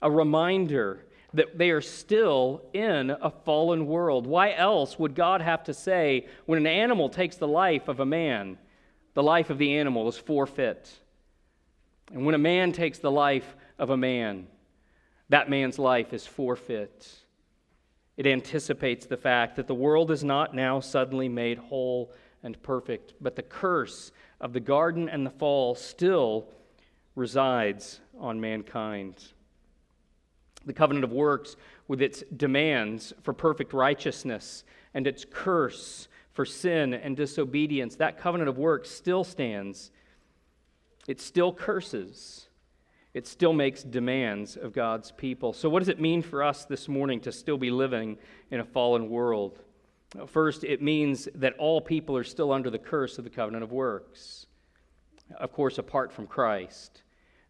a 0.02 0.12
reminder 0.12 1.06
that 1.34 1.58
they 1.58 1.72
are 1.72 1.82
still 1.82 2.62
in 2.74 3.10
a 3.10 3.30
fallen 3.30 3.88
world. 3.88 4.26
Why 4.26 4.54
else 4.54 4.98
would 4.98 5.16
God 5.16 5.42
have 5.42 5.64
to 5.66 5.74
say, 5.74 6.28
when 6.46 6.60
an 6.60 6.68
animal 6.68 7.10
takes 7.10 7.36
the 7.36 7.48
life 7.48 7.88
of 7.88 8.00
a 8.00 8.06
man, 8.06 8.58
the 9.14 9.24
life 9.24 9.50
of 9.50 9.58
the 9.58 9.78
animal 9.78 10.08
is 10.08 10.18
forfeit? 10.18 10.90
And 12.14 12.26
when 12.26 12.36
a 12.36 12.40
man 12.40 12.72
takes 12.72 13.00
the 13.00 13.12
life 13.12 13.56
of 13.78 13.90
a 13.90 13.98
man, 13.98 14.48
that 15.30 15.50
man's 15.50 15.78
life 15.78 16.14
is 16.14 16.26
forfeit. 16.26 17.14
It 18.16 18.26
anticipates 18.26 19.06
the 19.06 19.18
fact 19.18 19.58
that 19.58 19.68
the 19.68 19.76
world 19.76 20.10
is 20.10 20.24
not 20.24 20.56
now 20.56 20.80
suddenly 20.80 21.30
made 21.30 21.58
whole 21.58 22.14
and 22.42 22.62
perfect, 22.64 23.14
but 23.20 23.36
the 23.36 23.44
curse 23.44 24.12
of 24.40 24.54
the 24.54 24.60
garden 24.60 25.10
and 25.10 25.26
the 25.26 25.32
fall 25.32 25.76
still 25.76 26.48
resides 27.18 28.00
on 28.18 28.40
mankind. 28.40 29.16
The 30.66 30.74
covenant 30.74 31.04
of 31.04 31.12
works, 31.12 31.58
with 31.88 32.02
its 32.02 32.24
demands 32.36 33.14
for 33.24 33.34
perfect 33.34 33.74
righteousness 33.74 34.64
and 34.94 35.06
its 35.08 35.26
curse 35.30 36.08
for 36.32 36.46
sin 36.46 36.94
and 36.94 37.18
disobedience, 37.18 37.96
that 37.98 38.18
covenant 38.18 38.50
of 38.50 38.58
works 38.58 38.90
still 38.90 39.24
stands. 39.24 39.92
It 41.08 41.20
still 41.20 41.52
curses 41.52 42.48
it 43.18 43.26
still 43.26 43.52
makes 43.52 43.82
demands 43.82 44.58
of 44.58 44.74
God's 44.74 45.12
people. 45.12 45.52
So, 45.52 45.70
what 45.70 45.80
does 45.80 45.90
it 45.90 46.00
mean 46.00 46.22
for 46.22 46.44
us 46.44 46.66
this 46.66 46.88
morning 46.88 47.20
to 47.22 47.32
still 47.32 47.58
be 47.58 47.72
living 47.72 48.20
in 48.52 48.60
a 48.60 48.64
fallen 48.64 49.10
world? 49.10 49.60
First, 50.28 50.64
it 50.64 50.84
means 50.84 51.28
that 51.34 51.56
all 51.58 51.82
people 51.82 52.16
are 52.16 52.24
still 52.24 52.52
under 52.52 52.70
the 52.70 52.78
curse 52.78 53.18
of 53.18 53.24
the 53.24 53.32
covenant 53.32 53.64
of 53.64 53.72
works, 53.72 54.46
of 55.36 55.52
course, 55.52 55.80
apart 55.80 56.12
from 56.12 56.28
Christ. 56.28 57.02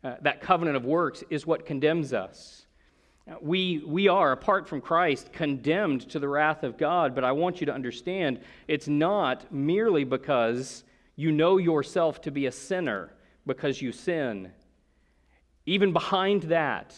Uh, 0.08 0.16
that 0.22 0.40
covenant 0.40 0.78
of 0.78 0.86
works 0.86 1.22
is 1.30 1.46
what 1.46 1.66
condemns 1.66 2.14
us. 2.14 2.66
Uh, 3.30 3.36
we, 3.42 3.84
we 3.86 4.08
are, 4.08 4.32
apart 4.32 4.66
from 4.66 4.80
Christ, 4.80 5.34
condemned 5.34 6.10
to 6.12 6.18
the 6.18 6.30
wrath 6.30 6.64
of 6.64 6.78
God, 6.78 7.14
but 7.14 7.26
I 7.26 7.34
want 7.34 7.60
you 7.60 7.66
to 7.66 7.74
understand 7.74 8.40
it's 8.70 8.88
not 8.88 9.52
merely 9.52 10.06
because 10.06 10.86
you 11.18 11.34
know 11.34 11.58
yourself 11.58 12.22
to 12.22 12.32
be 12.32 12.46
a 12.46 12.54
sinner 12.54 13.12
because 13.46 13.82
you 13.82 13.92
sin. 13.92 14.50
Even 15.66 15.92
behind 15.92 16.44
that, 16.44 16.96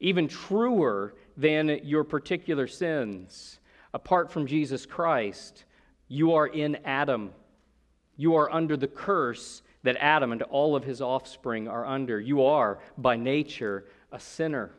even 0.00 0.28
truer 0.28 1.14
than 1.36 1.80
your 1.84 2.04
particular 2.04 2.66
sins, 2.66 3.60
apart 3.92 4.32
from 4.32 4.46
Jesus 4.46 4.86
Christ, 4.86 5.66
you 6.08 6.32
are 6.32 6.46
in 6.46 6.76
Adam. 6.86 7.32
You 8.16 8.36
are 8.36 8.50
under 8.50 8.78
the 8.78 8.88
curse 8.88 9.60
that 9.82 9.96
Adam 9.98 10.32
and 10.32 10.42
all 10.42 10.74
of 10.76 10.84
his 10.84 11.00
offspring 11.00 11.68
are 11.68 11.86
under. 11.86 12.20
You 12.20 12.44
are, 12.44 12.78
by 12.96 13.16
nature, 13.16 13.84
a 14.10 14.18
sinner. 14.18 14.70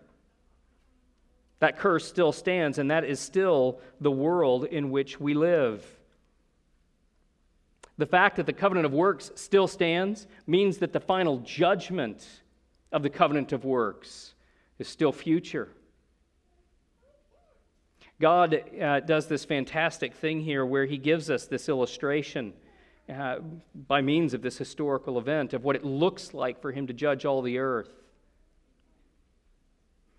That 1.60 1.78
curse 1.78 2.08
still 2.08 2.32
stands, 2.32 2.78
and 2.78 2.92
that 2.92 3.04
is 3.04 3.20
still 3.20 3.80
the 4.00 4.12
world 4.12 4.66
in 4.66 4.92
which 4.92 5.20
we 5.20 5.34
live. 5.34 5.86
The 7.98 8.06
fact 8.06 8.38
that 8.38 8.46
the 8.46 8.54
covenant 8.54 8.86
of 8.86 8.94
works 8.94 9.32
still 9.36 9.68
stands 9.68 10.26
means 10.48 10.78
that 10.78 10.94
the 10.94 11.02
final 11.02 11.40
judgment 11.40 12.26
of 12.92 13.04
the 13.04 13.10
covenant 13.10 13.52
of 13.52 13.66
works 13.66 14.34
is 14.80 14.88
still 14.88 15.12
future. 15.12 15.70
God 18.22 18.62
uh, 18.82 19.02
does 19.02 19.28
this 19.28 19.46
fantastic 19.46 20.14
thing 20.14 20.42
here 20.42 20.66
where 20.66 20.86
he 20.86 20.98
gives 20.98 21.30
us 21.30 21.46
this 21.46 21.70
illustration 21.70 22.54
uh, 23.10 23.40
by 23.88 24.02
means 24.02 24.34
of 24.34 24.42
this 24.42 24.58
historical 24.58 25.18
event 25.18 25.54
of 25.54 25.64
what 25.64 25.76
it 25.76 25.84
looks 25.84 26.34
like 26.34 26.62
for 26.62 26.72
him 26.72 26.88
to 26.88 26.94
judge 26.94 27.26
all 27.26 27.42
the 27.42 27.58
earth. 27.58 27.92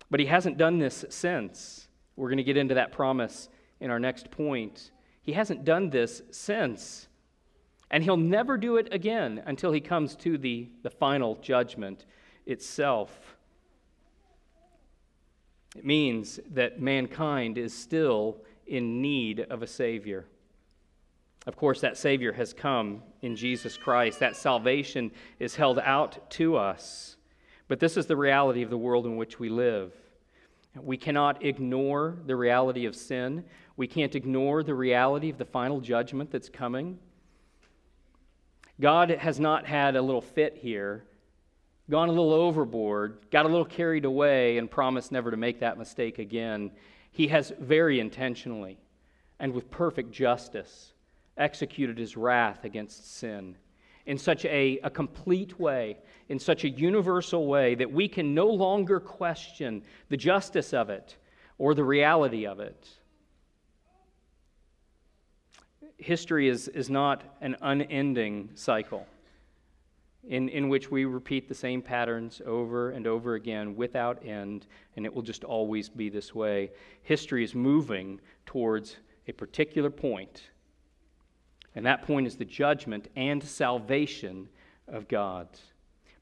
But 0.09 0.19
he 0.19 0.25
hasn't 0.25 0.57
done 0.57 0.77
this 0.77 1.05
since. 1.09 1.87
We're 2.15 2.27
going 2.27 2.37
to 2.37 2.43
get 2.43 2.57
into 2.57 2.75
that 2.75 2.91
promise 2.91 3.49
in 3.79 3.89
our 3.89 3.99
next 3.99 4.29
point. 4.29 4.91
He 5.21 5.33
hasn't 5.33 5.63
done 5.63 5.89
this 5.89 6.21
since. 6.31 7.07
And 7.89 8.03
he'll 8.03 8.17
never 8.17 8.57
do 8.57 8.77
it 8.77 8.89
again 8.93 9.41
until 9.45 9.71
he 9.71 9.81
comes 9.81 10.15
to 10.17 10.37
the, 10.37 10.69
the 10.83 10.89
final 10.89 11.35
judgment 11.35 12.05
itself. 12.45 13.37
It 15.77 15.85
means 15.85 16.39
that 16.51 16.81
mankind 16.81 17.57
is 17.57 17.73
still 17.73 18.41
in 18.67 19.01
need 19.01 19.39
of 19.39 19.61
a 19.61 19.67
Savior. 19.67 20.25
Of 21.47 21.55
course, 21.55 21.81
that 21.81 21.97
Savior 21.97 22.33
has 22.33 22.53
come 22.53 23.01
in 23.21 23.35
Jesus 23.35 23.77
Christ. 23.77 24.19
That 24.19 24.35
salvation 24.35 25.11
is 25.39 25.55
held 25.55 25.79
out 25.79 26.29
to 26.31 26.55
us. 26.55 27.17
But 27.67 27.79
this 27.79 27.97
is 27.97 28.05
the 28.05 28.17
reality 28.17 28.61
of 28.61 28.69
the 28.69 28.77
world 28.77 29.05
in 29.05 29.17
which 29.17 29.39
we 29.39 29.49
live. 29.49 29.93
We 30.79 30.97
cannot 30.97 31.43
ignore 31.43 32.17
the 32.25 32.35
reality 32.35 32.85
of 32.85 32.95
sin. 32.95 33.43
We 33.75 33.87
can't 33.87 34.15
ignore 34.15 34.63
the 34.63 34.75
reality 34.75 35.29
of 35.29 35.37
the 35.37 35.45
final 35.45 35.81
judgment 35.81 36.31
that's 36.31 36.49
coming. 36.49 36.99
God 38.79 39.09
has 39.09 39.39
not 39.39 39.65
had 39.65 39.95
a 39.95 40.01
little 40.01 40.21
fit 40.21 40.57
here 40.61 41.05
gone 41.91 42.07
a 42.07 42.11
little 42.11 42.33
overboard, 42.33 43.17
got 43.31 43.45
a 43.45 43.49
little 43.49 43.65
carried 43.65 44.05
away, 44.05 44.57
and 44.57 44.71
promised 44.71 45.11
never 45.11 45.29
to 45.29 45.37
make 45.37 45.59
that 45.59 45.77
mistake 45.77 46.19
again. 46.19 46.71
He 47.11 47.27
has 47.27 47.51
very 47.59 47.99
intentionally 47.99 48.79
and 49.39 49.53
with 49.53 49.69
perfect 49.69 50.11
justice 50.11 50.90
executed 51.37 51.97
his 51.97 52.17
wrath 52.17 52.63
against 52.63 53.17
sin 53.17 53.55
in 54.05 54.17
such 54.17 54.45
a, 54.45 54.79
a 54.83 54.89
complete 54.89 55.59
way, 55.59 55.97
in 56.29 56.39
such 56.39 56.63
a 56.63 56.69
universal 56.69 57.47
way, 57.47 57.75
that 57.75 57.91
we 57.91 58.07
can 58.07 58.33
no 58.33 58.47
longer 58.47 58.99
question 58.99 59.83
the 60.09 60.17
justice 60.17 60.73
of 60.73 60.89
it 60.89 61.17
or 61.57 61.73
the 61.73 61.83
reality 61.83 62.45
of 62.45 62.59
it. 62.59 62.89
History 65.97 66.47
is, 66.47 66.67
is 66.69 66.89
not 66.89 67.23
an 67.41 67.55
unending 67.61 68.49
cycle 68.55 69.05
in, 70.27 70.49
in 70.49 70.69
which 70.69 70.89
we 70.89 71.05
repeat 71.05 71.47
the 71.47 71.55
same 71.55 71.81
patterns 71.81 72.41
over 72.45 72.91
and 72.91 73.07
over 73.07 73.35
again 73.35 73.75
without 73.75 74.25
end, 74.25 74.67
and 74.95 75.05
it 75.05 75.13
will 75.13 75.21
just 75.21 75.43
always 75.43 75.89
be 75.89 76.09
this 76.09 76.33
way. 76.33 76.71
History 77.03 77.43
is 77.43 77.55
moving 77.55 78.19
towards 78.45 78.97
a 79.27 79.31
particular 79.31 79.89
point, 79.89 80.49
And 81.75 81.85
that 81.85 82.03
point 82.03 82.27
is 82.27 82.35
the 82.35 82.45
judgment 82.45 83.09
and 83.15 83.43
salvation 83.43 84.49
of 84.87 85.07
God. 85.07 85.47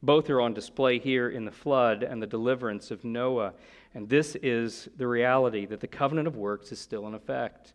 Both 0.02 0.30
are 0.30 0.40
on 0.40 0.54
display 0.54 1.00
here 1.00 1.30
in 1.30 1.44
the 1.44 1.52
flood 1.52 2.04
and 2.04 2.22
the 2.22 2.28
deliverance 2.28 2.92
of 2.92 3.04
Noah. 3.04 3.54
And 3.94 4.08
this 4.08 4.36
is 4.42 4.88
the 4.96 5.08
reality 5.08 5.66
that 5.66 5.82
the 5.82 5.88
covenant 5.88 6.28
of 6.28 6.38
works 6.38 6.72
is 6.72 6.80
still 6.80 7.08
in 7.08 7.14
effect. 7.14 7.74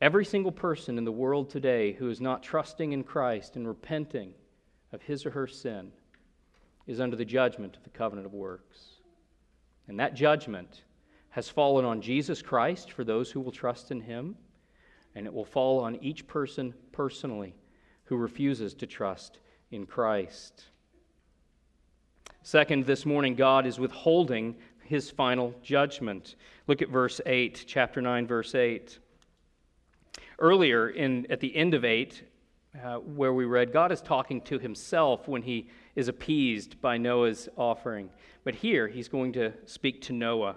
Every 0.00 0.24
single 0.24 0.52
person 0.52 0.98
in 0.98 1.04
the 1.04 1.12
world 1.12 1.50
today 1.50 1.92
who 1.92 2.08
is 2.08 2.20
not 2.20 2.42
trusting 2.42 2.92
in 2.92 3.04
Christ 3.04 3.56
and 3.56 3.66
repenting 3.66 4.32
of 4.92 5.02
his 5.02 5.24
or 5.24 5.30
her 5.30 5.46
sin 5.46 5.92
is 6.86 7.00
under 7.00 7.16
the 7.16 7.24
judgment 7.24 7.76
of 7.76 7.84
the 7.84 7.90
covenant 7.90 8.26
of 8.26 8.32
works. 8.32 9.00
And 9.88 10.00
that 10.00 10.14
judgment 10.14 10.82
has 11.30 11.48
fallen 11.48 11.84
on 11.84 12.00
Jesus 12.00 12.42
Christ 12.42 12.92
for 12.92 13.04
those 13.04 13.30
who 13.30 13.40
will 13.40 13.52
trust 13.52 13.90
in 13.90 14.00
him, 14.00 14.36
and 15.14 15.26
it 15.26 15.32
will 15.32 15.44
fall 15.44 15.80
on 15.80 15.96
each 15.96 16.26
person 16.26 16.74
personally 16.92 17.54
who 18.04 18.16
refuses 18.16 18.74
to 18.74 18.86
trust 18.86 19.38
in 19.70 19.86
Christ. 19.86 20.64
Second, 22.42 22.86
this 22.86 23.04
morning, 23.04 23.34
God 23.34 23.66
is 23.66 23.78
withholding 23.78 24.56
his 24.84 25.10
final 25.10 25.54
judgment. 25.62 26.34
Look 26.66 26.82
at 26.82 26.88
verse 26.88 27.20
8, 27.24 27.64
chapter 27.66 28.00
9, 28.00 28.26
verse 28.26 28.54
8. 28.54 28.98
Earlier, 30.38 30.88
in, 30.88 31.30
at 31.30 31.40
the 31.40 31.54
end 31.54 31.74
of 31.74 31.84
8, 31.84 32.24
uh, 32.82 32.96
where 32.96 33.32
we 33.32 33.44
read, 33.44 33.72
God 33.72 33.92
is 33.92 34.00
talking 34.00 34.40
to 34.42 34.58
himself 34.58 35.28
when 35.28 35.42
he 35.42 35.68
is 35.94 36.08
appeased 36.08 36.80
by 36.80 36.96
Noah's 36.96 37.48
offering. 37.56 38.10
But 38.42 38.54
here, 38.54 38.88
he's 38.88 39.08
going 39.08 39.32
to 39.34 39.52
speak 39.66 40.00
to 40.02 40.12
Noah. 40.12 40.56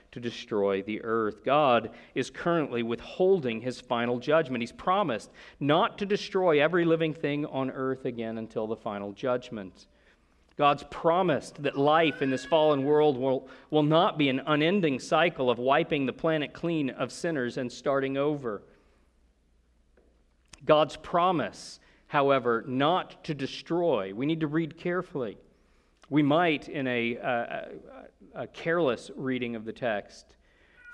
to 0.11 0.19
destroy 0.19 0.81
the 0.81 1.01
earth. 1.03 1.43
God 1.43 1.91
is 2.15 2.29
currently 2.29 2.83
withholding 2.83 3.61
his 3.61 3.79
final 3.79 4.19
judgment. 4.19 4.61
He's 4.61 4.71
promised 4.71 5.31
not 5.59 5.97
to 5.99 6.05
destroy 6.05 6.61
every 6.61 6.85
living 6.85 7.13
thing 7.13 7.45
on 7.45 7.71
earth 7.71 8.05
again 8.05 8.37
until 8.37 8.67
the 8.67 8.75
final 8.75 9.13
judgment. 9.13 9.87
God's 10.57 10.83
promised 10.91 11.63
that 11.63 11.77
life 11.77 12.21
in 12.21 12.29
this 12.29 12.45
fallen 12.45 12.83
world 12.83 13.17
will, 13.17 13.47
will 13.69 13.83
not 13.83 14.17
be 14.17 14.29
an 14.29 14.41
unending 14.45 14.99
cycle 14.99 15.49
of 15.49 15.57
wiping 15.57 16.05
the 16.05 16.13
planet 16.13 16.53
clean 16.53 16.89
of 16.89 17.11
sinners 17.11 17.57
and 17.57 17.71
starting 17.71 18.17
over. 18.17 18.61
God's 20.65 20.97
promise, 20.97 21.79
however, 22.07 22.63
not 22.67 23.23
to 23.23 23.33
destroy. 23.33 24.13
We 24.13 24.25
need 24.25 24.41
to 24.41 24.47
read 24.47 24.77
carefully. 24.77 25.37
We 26.11 26.23
might, 26.23 26.67
in 26.67 26.87
a, 26.87 27.15
a, 27.15 27.67
a 28.35 28.47
careless 28.47 29.09
reading 29.15 29.55
of 29.55 29.63
the 29.63 29.71
text, 29.71 30.35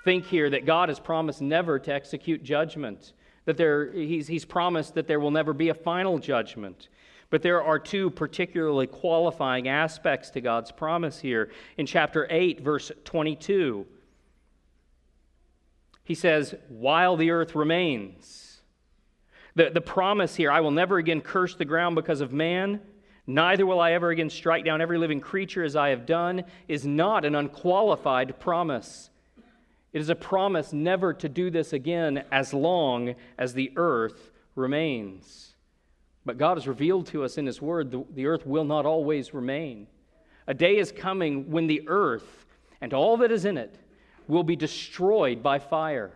think 0.05 0.25
here 0.25 0.47
that 0.51 0.67
God 0.67 0.89
has 0.89 0.99
promised 0.99 1.41
never 1.41 1.79
to 1.79 1.91
execute 1.91 2.43
judgment, 2.43 3.13
that 3.45 3.57
there, 3.57 3.91
he's, 3.91 4.27
he's 4.27 4.45
promised 4.45 4.93
that 4.93 5.07
there 5.07 5.19
will 5.19 5.31
never 5.31 5.53
be 5.53 5.69
a 5.69 5.73
final 5.73 6.19
judgment. 6.19 6.89
But 7.31 7.41
there 7.41 7.63
are 7.63 7.79
two 7.79 8.11
particularly 8.11 8.85
qualifying 8.85 9.67
aspects 9.67 10.29
to 10.29 10.39
God's 10.39 10.71
promise 10.71 11.19
here. 11.19 11.49
In 11.77 11.87
chapter 11.87 12.27
8, 12.29 12.61
verse 12.61 12.91
22, 13.03 13.87
he 16.03 16.13
says, 16.13 16.53
While 16.69 17.17
the 17.17 17.31
earth 17.31 17.55
remains. 17.55 18.61
The, 19.55 19.71
the 19.71 19.81
promise 19.81 20.35
here, 20.35 20.51
I 20.51 20.59
will 20.59 20.69
never 20.69 20.99
again 20.99 21.21
curse 21.21 21.55
the 21.55 21.65
ground 21.65 21.95
because 21.95 22.21
of 22.21 22.31
man, 22.31 22.81
Neither 23.27 23.65
will 23.65 23.81
I 23.81 23.91
ever 23.91 24.09
again 24.09 24.29
strike 24.29 24.63
down 24.63 24.79
every 24.79 24.97
living 24.97 25.19
creature 25.19 25.63
as 25.63 25.75
I 25.75 25.89
have 25.89 26.05
done, 26.05 26.45
is 26.69 26.87
not 26.87 27.25
an 27.25 27.35
unqualified 27.35 28.39
promise. 28.39 29.09
It 29.91 29.99
is 29.99 30.09
a 30.09 30.15
promise 30.15 30.71
never 30.71 31.13
to 31.13 31.27
do 31.27 31.51
this 31.51 31.73
again 31.73 32.23
as 32.31 32.53
long 32.53 33.15
as 33.37 33.53
the 33.53 33.73
earth 33.75 34.31
remains. 34.55 35.55
But 36.25 36.37
God 36.37 36.57
has 36.57 36.67
revealed 36.67 37.07
to 37.07 37.23
us 37.23 37.37
in 37.37 37.45
His 37.45 37.61
Word 37.61 37.91
the, 37.91 38.05
the 38.13 38.25
earth 38.27 38.45
will 38.45 38.63
not 38.63 38.85
always 38.85 39.33
remain. 39.33 39.87
A 40.47 40.53
day 40.53 40.77
is 40.77 40.93
coming 40.93 41.51
when 41.51 41.67
the 41.67 41.83
earth 41.87 42.45
and 42.79 42.93
all 42.93 43.17
that 43.17 43.31
is 43.31 43.43
in 43.43 43.57
it 43.57 43.77
will 44.27 44.43
be 44.43 44.55
destroyed 44.55 45.43
by 45.43 45.59
fire. 45.59 46.11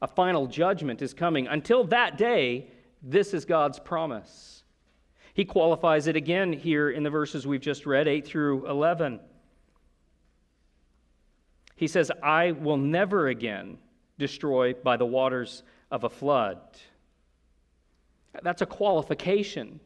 A 0.00 0.06
final 0.06 0.46
judgment 0.46 1.02
is 1.02 1.14
coming. 1.14 1.46
Until 1.46 1.84
that 1.84 2.18
day, 2.18 2.68
this 3.02 3.34
is 3.34 3.44
God's 3.44 3.78
promise. 3.78 4.61
He 5.34 5.44
qualifies 5.44 6.06
it 6.06 6.16
again 6.16 6.52
here 6.52 6.90
in 6.90 7.02
the 7.02 7.10
verses 7.10 7.46
we've 7.46 7.60
just 7.60 7.86
read, 7.86 8.06
8 8.06 8.26
through 8.26 8.68
11. 8.68 9.20
He 11.76 11.86
says, 11.86 12.10
I 12.22 12.52
will 12.52 12.76
never 12.76 13.28
again 13.28 13.78
destroy 14.18 14.74
by 14.74 14.96
the 14.96 15.06
waters 15.06 15.62
of 15.90 16.04
a 16.04 16.10
flood. 16.10 16.58
That's 18.42 18.62
a 18.62 18.66
qualification. 18.66 19.80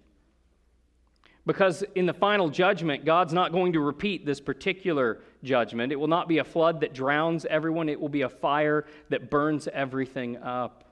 Because 1.46 1.84
in 1.94 2.06
the 2.06 2.12
final 2.12 2.48
judgment, 2.48 3.04
God's 3.04 3.32
not 3.32 3.52
going 3.52 3.72
to 3.74 3.80
repeat 3.80 4.26
this 4.26 4.40
particular 4.40 5.20
judgment. 5.44 5.92
It 5.92 5.96
will 5.96 6.08
not 6.08 6.26
be 6.26 6.38
a 6.38 6.44
flood 6.44 6.80
that 6.80 6.92
drowns 6.92 7.44
everyone, 7.44 7.88
it 7.88 8.00
will 8.00 8.08
be 8.08 8.22
a 8.22 8.28
fire 8.28 8.84
that 9.10 9.30
burns 9.30 9.68
everything 9.68 10.38
up. 10.38 10.85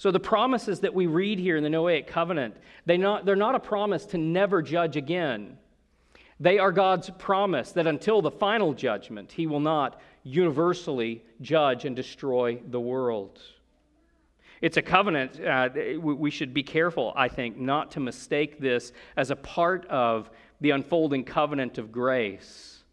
So 0.00 0.10
the 0.10 0.18
promises 0.18 0.80
that 0.80 0.94
we 0.94 1.06
read 1.06 1.38
here 1.38 1.58
in 1.58 1.62
the 1.62 1.68
Noahic 1.68 2.06
covenant, 2.06 2.56
they 2.86 2.96
not, 2.96 3.26
they're 3.26 3.36
not 3.36 3.54
a 3.54 3.60
promise 3.60 4.06
to 4.06 4.16
never 4.16 4.62
judge 4.62 4.96
again. 4.96 5.58
They 6.40 6.58
are 6.58 6.72
God's 6.72 7.10
promise 7.18 7.72
that 7.72 7.86
until 7.86 8.22
the 8.22 8.30
final 8.30 8.72
judgment, 8.72 9.30
He 9.30 9.46
will 9.46 9.60
not 9.60 10.00
universally 10.22 11.22
judge 11.42 11.84
and 11.84 11.94
destroy 11.94 12.62
the 12.70 12.80
world. 12.80 13.42
It's 14.62 14.78
a 14.78 14.82
covenant. 14.82 15.38
Uh, 15.38 15.68
we 16.00 16.30
should 16.30 16.54
be 16.54 16.62
careful, 16.62 17.12
I 17.14 17.28
think, 17.28 17.58
not 17.58 17.90
to 17.90 18.00
mistake 18.00 18.58
this 18.58 18.94
as 19.18 19.30
a 19.30 19.36
part 19.36 19.84
of 19.88 20.30
the 20.62 20.70
unfolding 20.70 21.24
covenant 21.24 21.76
of 21.76 21.92
grace. 21.92 22.84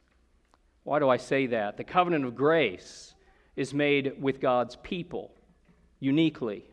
Why 0.83 0.99
do 0.99 1.07
I 1.07 1.15
say 1.15 1.45
that? 1.45 1.77
The 1.77 1.85
covenant 1.85 2.25
of 2.25 2.35
grace 2.35 3.13
is 3.55 3.73
made 3.73 4.21
with 4.21 4.41
God's 4.41 4.75
people 4.75 5.31
uniquely. 6.01 6.65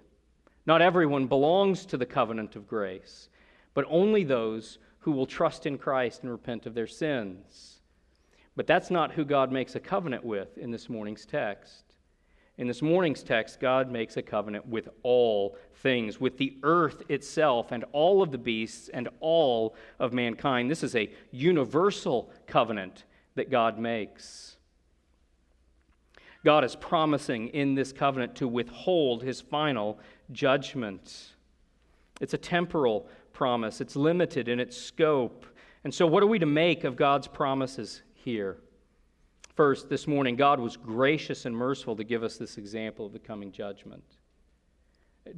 Not 0.66 0.83
everyone 0.83 1.27
belongs 1.27 1.85
to 1.87 1.96
the 1.96 2.07
covenant 2.07 2.57
of 2.57 2.66
grace, 2.66 3.29
but 3.74 3.85
only 3.88 4.24
those 4.24 4.79
who 5.00 5.12
will 5.12 5.27
trust 5.27 5.66
in 5.66 5.77
Christ 5.77 6.22
and 6.22 6.31
repent 6.31 6.64
of 6.64 6.74
their 6.74 6.87
sins. 6.87 7.81
But 8.57 8.66
that's 8.66 8.90
not 8.90 9.12
who 9.12 9.24
God 9.24 9.53
makes 9.53 9.74
a 9.74 9.81
covenant 9.81 10.24
with 10.24 10.57
in 10.57 10.70
this 10.70 10.88
morning's 10.88 11.27
text. 11.27 11.85
In 12.57 12.68
this 12.68 12.83
morning's 12.83 13.24
text, 13.24 13.59
God 13.59 13.90
makes 13.90 14.16
a 14.16 14.22
covenant 14.22 14.66
with 14.66 14.88
all 15.03 15.57
things, 15.74 16.20
with 16.20 16.38
the 16.38 16.57
earth 16.62 17.03
itself 17.09 17.72
and 17.72 17.85
all 17.92 18.22
of 18.22 18.31
the 18.31 18.38
beasts 18.38 18.88
and 18.88 19.09
all 19.18 19.74
of 19.98 20.12
mankind. 20.12 20.70
This 20.70 20.85
is 20.85 20.94
a 20.94 21.11
universal 21.33 22.31
covenant 22.46 23.05
that 23.35 23.50
God 23.50 23.79
makes. 23.79 24.57
God 26.44 26.62
is 26.62 26.76
promising 26.76 27.48
in 27.48 27.74
this 27.74 27.92
covenant 27.92 28.35
to 28.37 28.46
withhold 28.46 29.22
his 29.22 29.40
final 29.40 29.98
judgment. 30.30 31.33
It's 32.20 32.35
a 32.35 32.38
temporal 32.38 33.09
promise, 33.33 33.80
it's 33.80 33.96
limited 33.96 34.48
in 34.48 34.61
its 34.61 34.76
scope. 34.76 35.46
And 35.83 35.92
so, 35.92 36.07
what 36.07 36.22
are 36.22 36.26
we 36.26 36.38
to 36.38 36.46
make 36.46 36.85
of 36.85 36.96
God's 36.96 37.26
promises 37.26 38.02
here? 38.14 38.59
First, 39.54 39.88
this 39.88 40.07
morning, 40.07 40.37
God 40.37 40.59
was 40.59 40.76
gracious 40.76 41.44
and 41.46 41.57
merciful 41.57 41.96
to 41.96 42.04
give 42.04 42.22
us 42.22 42.37
this 42.37 42.59
example 42.59 43.07
of 43.07 43.12
the 43.12 43.18
coming 43.18 43.52
judgment. 43.52 44.02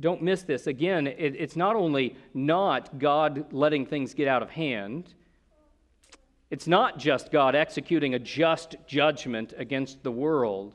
Don't 0.01 0.23
miss 0.23 0.42
this. 0.42 0.66
Again, 0.66 1.07
it, 1.07 1.37
it's 1.37 1.55
not 1.55 1.77
only 1.77 2.16
not 2.35 2.99
God 2.99 3.53
letting 3.53 3.87
things 3.87 4.14
get 4.14 4.27
out 4.27 4.42
of 4.42 4.51
hand, 4.51 5.14
it's 6.51 6.66
not 6.66 6.99
just 6.99 7.31
God 7.31 7.55
executing 7.55 8.14
a 8.14 8.19
just 8.19 8.77
judgment 8.87 9.53
against 9.57 10.03
the 10.03 10.12
world, 10.12 10.75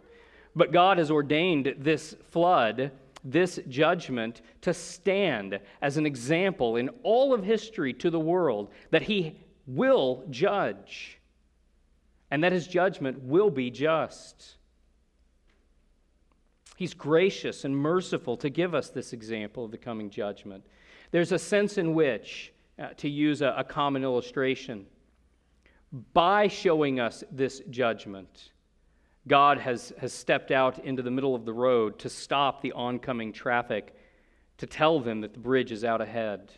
but 0.56 0.72
God 0.72 0.98
has 0.98 1.12
ordained 1.12 1.76
this 1.78 2.16
flood 2.30 2.92
this 3.24 3.60
judgment 3.68 4.42
to 4.62 4.74
stand 4.74 5.60
as 5.82 5.98
an 5.98 6.06
example 6.06 6.76
in 6.76 6.90
all 7.04 7.34
of 7.34 7.44
history 7.44 7.94
to 7.94 8.10
the 8.10 8.20
world 8.20 8.70
that 8.90 9.04
he 9.04 9.38
will 9.68 10.24
judge 10.30 11.20
and 12.30 12.44
that 12.44 12.52
his 12.52 12.68
judgment 12.68 13.22
will 13.24 13.50
be 13.50 13.70
just. 13.70 14.56
He's 16.78 16.94
gracious 16.94 17.64
and 17.66 17.78
merciful 17.78 18.38
to 18.38 18.50
give 18.50 18.74
us 18.74 18.90
this 18.90 19.14
example 19.14 19.66
of 19.66 19.72
the 19.72 19.78
coming 19.78 20.10
judgment. 20.10 20.66
There's 21.12 21.32
a 21.32 21.40
sense 21.40 21.78
in 21.78 21.94
which, 21.94 22.54
uh, 22.80 22.90
to 22.98 23.10
use 23.10 23.42
a, 23.42 23.54
a 23.58 23.64
common 23.64 24.04
illustration, 24.04 24.88
by 26.14 26.48
showing 26.48 27.02
us 27.02 27.24
this 27.32 27.62
judgment, 27.70 28.52
God 29.28 29.60
has, 29.60 29.94
has 30.00 30.14
stepped 30.14 30.52
out 30.52 30.80
into 30.80 31.02
the 31.02 31.12
middle 31.12 31.36
of 31.36 31.46
the 31.46 31.54
road 31.54 32.00
to 32.00 32.10
stop 32.10 32.62
the 32.62 32.72
oncoming 32.72 33.34
traffic, 33.34 33.96
to 34.58 34.66
tell 34.66 35.00
them 35.00 35.22
that 35.22 35.34
the 35.34 35.40
bridge 35.40 35.72
is 35.72 35.84
out 35.84 36.02
ahead. 36.02 36.52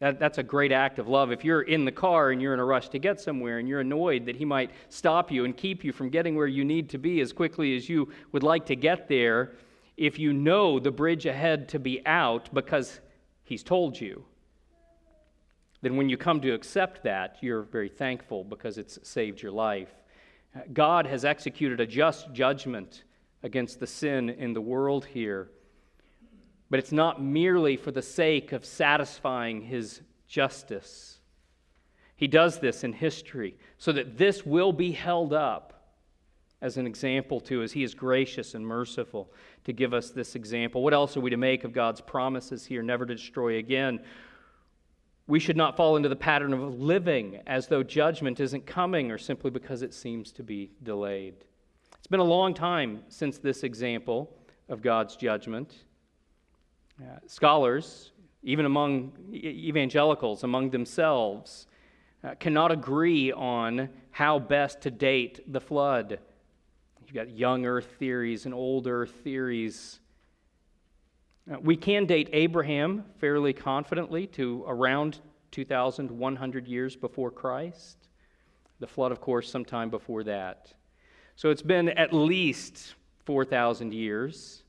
That, 0.00 0.18
that's 0.18 0.38
a 0.38 0.42
great 0.42 0.72
act 0.72 0.98
of 0.98 1.08
love. 1.08 1.32
If 1.32 1.44
you're 1.44 1.62
in 1.62 1.84
the 1.84 1.92
car 1.92 2.30
and 2.30 2.42
you're 2.42 2.54
in 2.54 2.60
a 2.60 2.64
rush 2.64 2.88
to 2.90 2.98
get 2.98 3.20
somewhere 3.20 3.58
and 3.58 3.68
you're 3.68 3.80
annoyed 3.80 4.26
that 4.26 4.36
he 4.36 4.44
might 4.44 4.70
stop 4.88 5.30
you 5.30 5.44
and 5.44 5.56
keep 5.56 5.82
you 5.84 5.92
from 5.92 6.10
getting 6.10 6.36
where 6.36 6.46
you 6.46 6.64
need 6.64 6.90
to 6.90 6.98
be 6.98 7.20
as 7.20 7.32
quickly 7.32 7.76
as 7.76 7.88
you 7.88 8.12
would 8.32 8.42
like 8.42 8.66
to 8.66 8.76
get 8.76 9.08
there, 9.08 9.52
if 9.96 10.18
you 10.18 10.32
know 10.32 10.78
the 10.78 10.90
bridge 10.90 11.26
ahead 11.26 11.68
to 11.70 11.78
be 11.78 12.04
out 12.06 12.52
because 12.52 13.00
he's 13.44 13.62
told 13.62 13.98
you, 13.98 14.24
then 15.82 15.96
when 15.96 16.08
you 16.08 16.16
come 16.16 16.40
to 16.40 16.50
accept 16.50 17.04
that, 17.04 17.36
you're 17.40 17.62
very 17.62 17.88
thankful 17.88 18.42
because 18.42 18.78
it's 18.78 18.98
saved 19.02 19.42
your 19.42 19.52
life. 19.52 19.94
God 20.72 21.06
has 21.06 21.24
executed 21.24 21.80
a 21.80 21.86
just 21.86 22.32
judgment 22.32 23.04
against 23.42 23.80
the 23.80 23.86
sin 23.86 24.30
in 24.30 24.52
the 24.52 24.60
world 24.60 25.04
here, 25.04 25.50
but 26.70 26.78
it's 26.78 26.92
not 26.92 27.22
merely 27.22 27.76
for 27.76 27.90
the 27.90 28.02
sake 28.02 28.52
of 28.52 28.64
satisfying 28.64 29.62
his 29.62 30.00
justice. 30.28 31.18
He 32.16 32.28
does 32.28 32.60
this 32.60 32.84
in 32.84 32.92
history 32.92 33.56
so 33.78 33.92
that 33.92 34.16
this 34.16 34.46
will 34.46 34.72
be 34.72 34.92
held 34.92 35.32
up 35.32 35.74
as 36.62 36.78
an 36.78 36.86
example 36.86 37.40
to 37.40 37.62
us. 37.62 37.72
he 37.72 37.82
is 37.82 37.94
gracious 37.94 38.54
and 38.54 38.66
merciful 38.66 39.30
to 39.64 39.72
give 39.72 39.92
us 39.92 40.10
this 40.10 40.34
example. 40.34 40.82
What 40.82 40.94
else 40.94 41.16
are 41.16 41.20
we 41.20 41.30
to 41.30 41.36
make 41.36 41.64
of 41.64 41.72
God's 41.72 42.00
promises 42.00 42.64
here, 42.64 42.82
never 42.82 43.04
to 43.04 43.14
destroy 43.14 43.58
again? 43.58 44.00
We 45.26 45.40
should 45.40 45.56
not 45.56 45.76
fall 45.76 45.96
into 45.96 46.08
the 46.08 46.16
pattern 46.16 46.52
of 46.52 46.78
living 46.78 47.40
as 47.46 47.66
though 47.66 47.82
judgment 47.82 48.40
isn't 48.40 48.66
coming 48.66 49.10
or 49.10 49.16
simply 49.16 49.50
because 49.50 49.82
it 49.82 49.94
seems 49.94 50.32
to 50.32 50.42
be 50.42 50.70
delayed. 50.82 51.34
It's 51.98 52.06
been 52.06 52.20
a 52.20 52.24
long 52.24 52.52
time 52.52 53.02
since 53.08 53.38
this 53.38 53.62
example 53.62 54.36
of 54.68 54.82
God's 54.82 55.16
judgment. 55.16 55.74
Uh, 57.00 57.18
scholars, 57.26 58.12
even 58.42 58.66
among 58.66 59.12
evangelicals, 59.32 60.44
among 60.44 60.70
themselves, 60.70 61.66
uh, 62.22 62.34
cannot 62.34 62.70
agree 62.70 63.32
on 63.32 63.88
how 64.10 64.38
best 64.38 64.82
to 64.82 64.90
date 64.90 65.40
the 65.50 65.60
flood. 65.60 66.18
You've 67.06 67.14
got 67.14 67.30
young 67.30 67.64
earth 67.64 67.96
theories 67.98 68.44
and 68.44 68.54
old 68.54 68.86
earth 68.86 69.12
theories. 69.24 70.00
Uh, 71.50 71.56
we 71.60 71.76
can 71.76 72.06
date 72.06 72.30
Abraham 72.32 73.04
fairly 73.18 73.52
confidently 73.52 74.26
to 74.28 74.64
around 74.66 75.20
2,100 75.50 76.66
years 76.66 76.96
before 76.96 77.30
Christ. 77.30 78.08
The 78.80 78.86
flood, 78.86 79.12
of 79.12 79.20
course, 79.20 79.50
sometime 79.50 79.90
before 79.90 80.24
that. 80.24 80.72
So 81.36 81.50
it's 81.50 81.62
been 81.62 81.90
at 81.90 82.12
least 82.12 82.94
4,000 83.24 83.92
years 83.92 84.62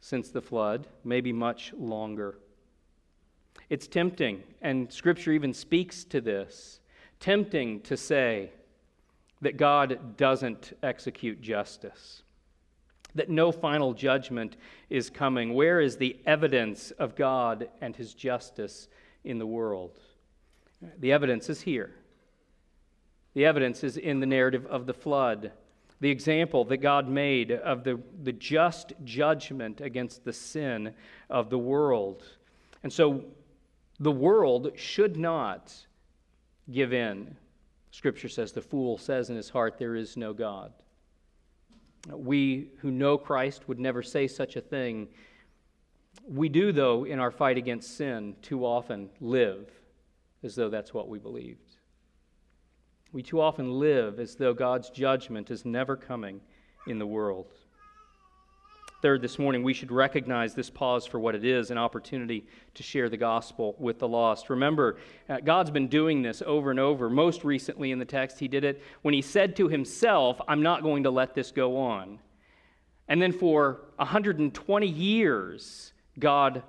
since 0.00 0.30
the 0.30 0.40
flood, 0.40 0.86
maybe 1.04 1.32
much 1.32 1.72
longer. 1.74 2.38
It's 3.68 3.86
tempting, 3.86 4.42
and 4.60 4.92
Scripture 4.92 5.32
even 5.32 5.52
speaks 5.52 6.04
to 6.04 6.20
this 6.20 6.80
tempting 7.20 7.80
to 7.82 7.96
say 7.96 8.50
that 9.42 9.56
God 9.56 10.16
doesn't 10.16 10.76
execute 10.82 11.40
justice 11.40 12.22
that 13.14 13.28
no 13.28 13.52
final 13.52 13.92
judgment 13.92 14.56
is 14.90 15.10
coming. 15.10 15.54
Where 15.54 15.80
is 15.80 15.96
the 15.96 16.16
evidence 16.26 16.90
of 16.92 17.14
God 17.14 17.68
and 17.80 17.94
his 17.94 18.14
justice 18.14 18.88
in 19.24 19.38
the 19.38 19.46
world? 19.46 19.98
The 20.98 21.12
evidence 21.12 21.48
is 21.48 21.62
here. 21.62 21.94
The 23.34 23.44
evidence 23.44 23.84
is 23.84 23.96
in 23.96 24.20
the 24.20 24.26
narrative 24.26 24.66
of 24.66 24.86
the 24.86 24.94
flood, 24.94 25.52
the 26.00 26.10
example 26.10 26.64
that 26.66 26.78
God 26.78 27.08
made 27.08 27.52
of 27.52 27.84
the, 27.84 28.00
the 28.22 28.32
just 28.32 28.92
judgment 29.04 29.80
against 29.80 30.24
the 30.24 30.32
sin 30.32 30.94
of 31.30 31.48
the 31.48 31.58
world. 31.58 32.24
And 32.82 32.92
so 32.92 33.24
the 34.00 34.12
world 34.12 34.72
should 34.74 35.16
not 35.16 35.72
give 36.70 36.92
in. 36.92 37.36
Scripture 37.90 38.28
says, 38.28 38.52
The 38.52 38.60
fool 38.60 38.98
says 38.98 39.30
in 39.30 39.36
his 39.36 39.50
heart, 39.50 39.78
There 39.78 39.94
is 39.94 40.16
no 40.16 40.32
God. 40.32 40.72
We 42.10 42.70
who 42.78 42.90
know 42.90 43.16
Christ 43.16 43.68
would 43.68 43.78
never 43.78 44.02
say 44.02 44.26
such 44.26 44.56
a 44.56 44.60
thing. 44.60 45.08
We 46.26 46.48
do, 46.48 46.72
though, 46.72 47.04
in 47.04 47.18
our 47.18 47.30
fight 47.30 47.56
against 47.56 47.96
sin, 47.96 48.36
too 48.42 48.64
often 48.64 49.10
live 49.20 49.70
as 50.42 50.54
though 50.54 50.68
that's 50.68 50.92
what 50.92 51.08
we 51.08 51.18
believed. 51.18 51.76
We 53.12 53.22
too 53.22 53.40
often 53.40 53.78
live 53.78 54.18
as 54.18 54.36
though 54.36 54.54
God's 54.54 54.90
judgment 54.90 55.50
is 55.50 55.64
never 55.64 55.96
coming 55.96 56.40
in 56.86 56.98
the 56.98 57.06
world. 57.06 57.52
Third, 59.02 59.20
this 59.20 59.36
morning, 59.36 59.64
we 59.64 59.74
should 59.74 59.90
recognize 59.90 60.54
this 60.54 60.70
pause 60.70 61.06
for 61.06 61.18
what 61.18 61.34
it 61.34 61.44
is 61.44 61.72
an 61.72 61.76
opportunity 61.76 62.46
to 62.74 62.84
share 62.84 63.08
the 63.08 63.16
gospel 63.16 63.74
with 63.80 63.98
the 63.98 64.06
lost. 64.06 64.48
Remember, 64.48 64.96
uh, 65.28 65.40
God's 65.40 65.72
been 65.72 65.88
doing 65.88 66.22
this 66.22 66.40
over 66.46 66.70
and 66.70 66.78
over. 66.78 67.10
Most 67.10 67.42
recently 67.42 67.90
in 67.90 67.98
the 67.98 68.04
text, 68.04 68.38
he 68.38 68.46
did 68.46 68.62
it 68.62 68.80
when 69.02 69.12
he 69.12 69.20
said 69.20 69.56
to 69.56 69.66
himself, 69.66 70.40
I'm 70.46 70.62
not 70.62 70.84
going 70.84 71.02
to 71.02 71.10
let 71.10 71.34
this 71.34 71.50
go 71.50 71.78
on. 71.78 72.20
And 73.08 73.20
then 73.20 73.32
for 73.32 73.80
120 73.96 74.86
years, 74.86 75.92
God 76.20 76.62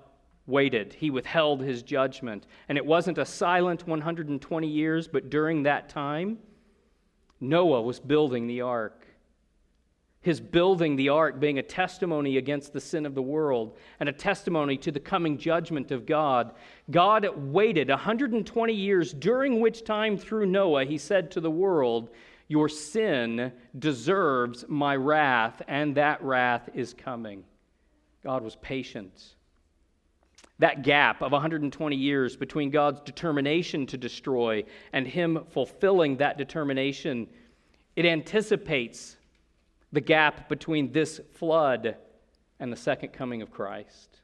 waited. 0.47 0.95
He 0.95 1.11
withheld 1.11 1.61
his 1.61 1.83
judgment. 1.83 2.47
And 2.67 2.79
it 2.79 2.85
wasn't 2.85 3.19
a 3.19 3.25
silent 3.25 3.87
120 3.87 4.67
years, 4.67 5.07
but 5.07 5.29
during 5.29 5.61
that 5.63 5.87
time, 5.87 6.39
Noah 7.39 7.83
was 7.83 7.99
building 7.99 8.47
the 8.47 8.61
ark 8.61 9.05
his 10.23 10.39
building 10.39 10.95
the 10.95 11.09
ark 11.09 11.39
being 11.39 11.59
a 11.59 11.63
testimony 11.63 12.37
against 12.37 12.71
the 12.71 12.79
sin 12.79 13.05
of 13.05 13.13
the 13.13 13.21
world 13.21 13.77
and 13.99 14.07
a 14.07 14.13
testimony 14.13 14.77
to 14.77 14.91
the 14.91 14.99
coming 14.99 15.37
judgment 15.37 15.91
of 15.91 16.05
God. 16.05 16.53
God 16.89 17.27
waited 17.35 17.89
120 17.89 18.73
years, 18.73 19.13
during 19.13 19.59
which 19.59 19.83
time, 19.83 20.17
through 20.17 20.45
Noah, 20.45 20.85
he 20.85 20.97
said 20.97 21.29
to 21.31 21.41
the 21.41 21.51
world, 21.51 22.09
Your 22.47 22.69
sin 22.69 23.51
deserves 23.77 24.63
my 24.69 24.95
wrath, 24.95 25.61
and 25.67 25.95
that 25.95 26.23
wrath 26.23 26.69
is 26.73 26.93
coming. 26.93 27.43
God 28.23 28.43
was 28.43 28.55
patient. 28.55 29.35
That 30.59 30.83
gap 30.83 31.21
of 31.21 31.33
120 31.33 31.95
years 31.97 32.37
between 32.37 32.69
God's 32.69 33.01
determination 33.01 33.85
to 33.87 33.97
destroy 33.97 34.63
and 34.93 35.05
him 35.05 35.43
fulfilling 35.49 36.15
that 36.17 36.37
determination, 36.37 37.27
it 37.97 38.05
anticipates 38.05 39.17
the 39.93 40.01
gap 40.01 40.49
between 40.49 40.91
this 40.91 41.21
flood 41.33 41.95
and 42.59 42.73
the 42.73 42.77
second 42.77 43.13
coming 43.13 43.41
of 43.41 43.51
Christ. 43.51 44.19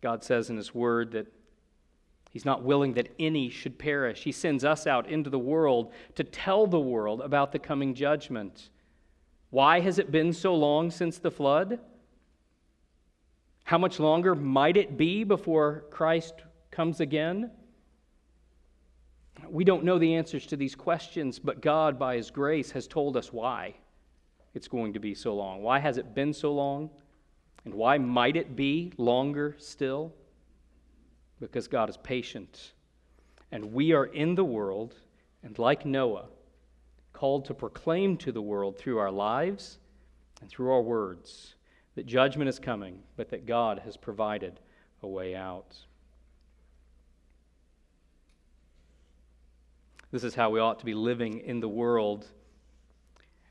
God 0.00 0.22
says 0.22 0.48
in 0.48 0.56
His 0.56 0.74
Word 0.74 1.12
that 1.12 1.26
He's 2.30 2.44
not 2.44 2.62
willing 2.62 2.92
that 2.92 3.12
any 3.18 3.48
should 3.50 3.78
perish. 3.78 4.22
He 4.22 4.32
sends 4.32 4.64
us 4.64 4.86
out 4.86 5.08
into 5.08 5.28
the 5.28 5.38
world 5.38 5.92
to 6.14 6.22
tell 6.22 6.66
the 6.66 6.78
world 6.78 7.20
about 7.20 7.52
the 7.52 7.58
coming 7.58 7.94
judgment. 7.94 8.68
Why 9.50 9.80
has 9.80 9.98
it 9.98 10.12
been 10.12 10.32
so 10.32 10.54
long 10.54 10.90
since 10.90 11.18
the 11.18 11.30
flood? 11.30 11.80
How 13.64 13.78
much 13.78 13.98
longer 13.98 14.34
might 14.34 14.76
it 14.76 14.96
be 14.96 15.24
before 15.24 15.84
Christ 15.90 16.34
comes 16.70 17.00
again? 17.00 17.50
We 19.48 19.64
don't 19.64 19.84
know 19.84 19.98
the 19.98 20.14
answers 20.14 20.46
to 20.46 20.56
these 20.56 20.74
questions, 20.74 21.38
but 21.38 21.60
God, 21.60 21.98
by 21.98 22.16
His 22.16 22.30
grace, 22.30 22.70
has 22.72 22.86
told 22.86 23.16
us 23.16 23.32
why 23.32 23.74
it's 24.54 24.68
going 24.68 24.92
to 24.94 24.98
be 24.98 25.14
so 25.14 25.34
long. 25.34 25.62
Why 25.62 25.78
has 25.78 25.98
it 25.98 26.14
been 26.14 26.32
so 26.32 26.52
long? 26.52 26.90
And 27.64 27.74
why 27.74 27.98
might 27.98 28.36
it 28.36 28.56
be 28.56 28.92
longer 28.96 29.54
still? 29.58 30.12
Because 31.40 31.68
God 31.68 31.88
is 31.88 31.96
patient. 31.96 32.72
And 33.52 33.72
we 33.72 33.92
are 33.92 34.06
in 34.06 34.34
the 34.34 34.44
world, 34.44 34.94
and 35.42 35.58
like 35.58 35.86
Noah, 35.86 36.26
called 37.12 37.44
to 37.46 37.54
proclaim 37.54 38.16
to 38.18 38.32
the 38.32 38.42
world 38.42 38.78
through 38.78 38.98
our 38.98 39.10
lives 39.10 39.78
and 40.40 40.50
through 40.50 40.70
our 40.70 40.82
words 40.82 41.54
that 41.94 42.06
judgment 42.06 42.48
is 42.48 42.58
coming, 42.58 43.02
but 43.16 43.30
that 43.30 43.46
God 43.46 43.80
has 43.84 43.96
provided 43.96 44.60
a 45.02 45.08
way 45.08 45.34
out. 45.34 45.76
This 50.10 50.24
is 50.24 50.34
how 50.34 50.48
we 50.50 50.60
ought 50.60 50.78
to 50.78 50.86
be 50.86 50.94
living 50.94 51.40
in 51.40 51.60
the 51.60 51.68
world, 51.68 52.26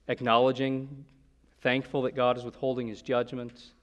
acknowledging, 0.08 1.06
thankful 1.62 2.02
that 2.04 2.16
God 2.16 2.38
is 2.38 2.44
withholding 2.44 2.88
his 2.88 3.02
judgment, 3.02 3.74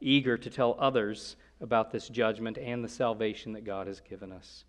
eager 0.00 0.38
to 0.38 0.48
tell 0.48 0.76
others 0.78 1.36
about 1.60 1.90
this 1.90 2.08
judgment 2.08 2.56
and 2.56 2.84
the 2.84 2.88
salvation 2.88 3.52
that 3.52 3.64
God 3.64 3.86
has 3.86 4.00
given 4.00 4.30
us. 4.30 4.64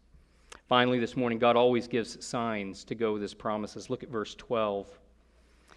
Finally, 0.68 1.00
this 1.00 1.16
morning, 1.16 1.38
God 1.38 1.56
always 1.56 1.88
gives 1.88 2.24
signs 2.26 2.84
to 2.86 2.96
go 2.96 3.14
with 3.14 3.22
his 3.22 3.34
promises. 3.34 3.90
Look 3.90 4.04
at 4.04 4.10
verse 4.10 4.36
12. 4.36 4.88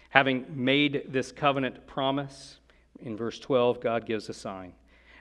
Having 0.09 0.45
made 0.49 1.03
this 1.09 1.31
covenant 1.31 1.85
promise, 1.85 2.57
in 3.01 3.15
verse 3.15 3.37
12, 3.39 3.79
God 3.79 4.05
gives 4.05 4.27
a 4.29 4.33
sign. 4.33 4.73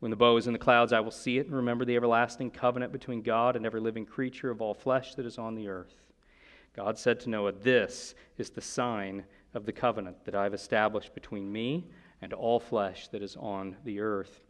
When 0.00 0.10
the 0.10 0.16
bow 0.16 0.36
is 0.36 0.46
in 0.46 0.52
the 0.52 0.58
clouds, 0.58 0.92
I 0.92 1.00
will 1.00 1.10
see 1.10 1.38
it 1.38 1.46
and 1.46 1.54
remember 1.54 1.84
the 1.84 1.96
everlasting 1.96 2.50
covenant 2.50 2.92
between 2.92 3.22
God 3.22 3.56
and 3.56 3.64
every 3.64 3.80
living 3.80 4.04
creature 4.04 4.50
of 4.50 4.60
all 4.60 4.74
flesh 4.74 5.14
that 5.14 5.26
is 5.26 5.38
on 5.38 5.54
the 5.54 5.68
earth. 5.68 6.02
God 6.74 6.98
said 6.98 7.20
to 7.20 7.30
Noah, 7.30 7.52
This 7.52 8.14
is 8.36 8.50
the 8.50 8.60
sign 8.60 9.24
of 9.54 9.64
the 9.64 9.72
covenant 9.72 10.24
that 10.24 10.34
I 10.34 10.42
have 10.42 10.54
established 10.54 11.14
between 11.14 11.50
me 11.50 11.86
and 12.20 12.32
all 12.32 12.58
flesh 12.58 13.08
that 13.08 13.22
is 13.22 13.36
on 13.36 13.76
the 13.84 14.00
earth. 14.00 14.40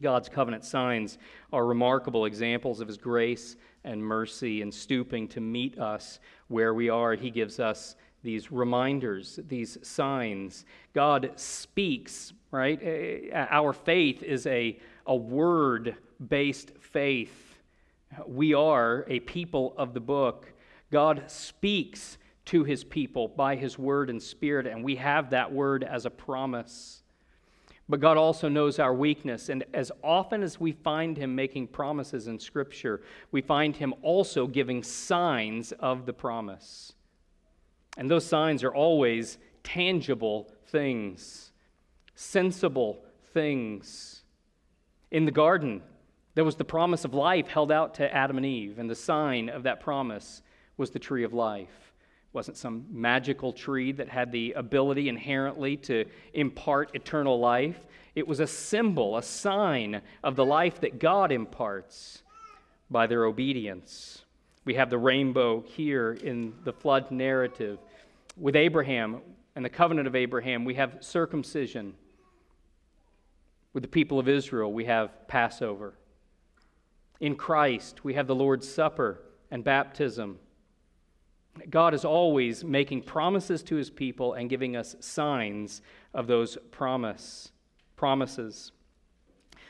God's 0.00 0.28
covenant 0.28 0.64
signs 0.64 1.18
are 1.52 1.66
remarkable 1.66 2.24
examples 2.24 2.80
of 2.80 2.86
his 2.86 2.98
grace 2.98 3.56
and 3.84 4.02
mercy 4.02 4.62
in 4.62 4.70
stooping 4.70 5.26
to 5.28 5.40
meet 5.40 5.78
us 5.78 6.20
where 6.46 6.72
we 6.72 6.88
are. 6.88 7.14
He 7.14 7.30
gives 7.30 7.58
us 7.58 7.96
these 8.22 8.52
reminders, 8.52 9.40
these 9.48 9.78
signs. 9.82 10.64
God 10.92 11.32
speaks 11.36 12.32
right? 12.50 13.30
Our 13.32 13.72
faith 13.72 14.22
is 14.22 14.46
a, 14.46 14.78
a 15.06 15.14
word 15.16 15.96
based 16.26 16.72
faith. 16.80 17.58
We 18.26 18.54
are 18.54 19.04
a 19.08 19.20
people 19.20 19.74
of 19.76 19.94
the 19.94 20.00
book. 20.00 20.52
God 20.90 21.24
speaks 21.26 22.18
to 22.46 22.64
his 22.64 22.82
people 22.82 23.28
by 23.28 23.56
his 23.56 23.78
word 23.78 24.08
and 24.08 24.22
spirit, 24.22 24.66
and 24.66 24.82
we 24.82 24.96
have 24.96 25.30
that 25.30 25.52
word 25.52 25.84
as 25.84 26.06
a 26.06 26.10
promise. 26.10 27.02
But 27.90 28.00
God 28.00 28.16
also 28.16 28.48
knows 28.48 28.78
our 28.78 28.94
weakness, 28.94 29.50
and 29.50 29.64
as 29.74 29.92
often 30.02 30.42
as 30.42 30.58
we 30.58 30.72
find 30.72 31.16
him 31.16 31.34
making 31.34 31.68
promises 31.68 32.26
in 32.26 32.38
Scripture, 32.38 33.02
we 33.32 33.42
find 33.42 33.76
him 33.76 33.94
also 34.02 34.46
giving 34.46 34.82
signs 34.82 35.72
of 35.72 36.06
the 36.06 36.12
promise. 36.12 36.94
And 37.98 38.10
those 38.10 38.24
signs 38.24 38.64
are 38.64 38.74
always 38.74 39.38
tangible 39.62 40.50
things 40.68 41.47
sensible 42.20 42.98
things. 43.32 44.22
In 45.12 45.24
the 45.24 45.30
garden, 45.30 45.80
there 46.34 46.44
was 46.44 46.56
the 46.56 46.64
promise 46.64 47.04
of 47.04 47.14
life 47.14 47.46
held 47.46 47.70
out 47.70 47.94
to 47.94 48.12
Adam 48.12 48.36
and 48.38 48.44
Eve, 48.44 48.80
and 48.80 48.90
the 48.90 48.94
sign 48.96 49.48
of 49.48 49.62
that 49.62 49.78
promise 49.78 50.42
was 50.76 50.90
the 50.90 50.98
tree 50.98 51.22
of 51.22 51.32
life. 51.32 51.92
It 52.00 52.34
wasn't 52.34 52.56
some 52.56 52.86
magical 52.90 53.52
tree 53.52 53.92
that 53.92 54.08
had 54.08 54.32
the 54.32 54.52
ability 54.54 55.08
inherently 55.08 55.76
to 55.76 56.06
impart 56.34 56.90
eternal 56.92 57.38
life. 57.38 57.86
It 58.16 58.26
was 58.26 58.40
a 58.40 58.48
symbol, 58.48 59.16
a 59.16 59.22
sign 59.22 60.02
of 60.24 60.34
the 60.34 60.44
life 60.44 60.80
that 60.80 60.98
God 60.98 61.30
imparts 61.30 62.24
by 62.90 63.06
their 63.06 63.26
obedience. 63.26 64.24
We 64.64 64.74
have 64.74 64.90
the 64.90 64.98
rainbow 64.98 65.60
here 65.60 66.14
in 66.14 66.54
the 66.64 66.72
flood 66.72 67.12
narrative. 67.12 67.78
With 68.36 68.56
Abraham 68.56 69.20
and 69.54 69.64
the 69.64 69.70
covenant 69.70 70.08
of 70.08 70.16
Abraham, 70.16 70.64
we 70.64 70.74
have 70.74 70.96
circumcision. 70.98 71.94
With 73.72 73.82
the 73.82 73.88
people 73.88 74.18
of 74.18 74.28
Israel, 74.28 74.72
we 74.72 74.86
have 74.86 75.28
Passover. 75.28 75.94
In 77.20 77.36
Christ, 77.36 78.04
we 78.04 78.14
have 78.14 78.26
the 78.26 78.34
Lord's 78.34 78.68
Supper 78.68 79.20
and 79.50 79.64
baptism. 79.64 80.38
God 81.68 81.94
is 81.94 82.04
always 82.04 82.64
making 82.64 83.02
promises 83.02 83.62
to 83.64 83.76
his 83.76 83.90
people 83.90 84.34
and 84.34 84.48
giving 84.48 84.76
us 84.76 84.96
signs 85.00 85.82
of 86.14 86.26
those 86.26 86.56
promise, 86.70 87.50
promises. 87.96 88.72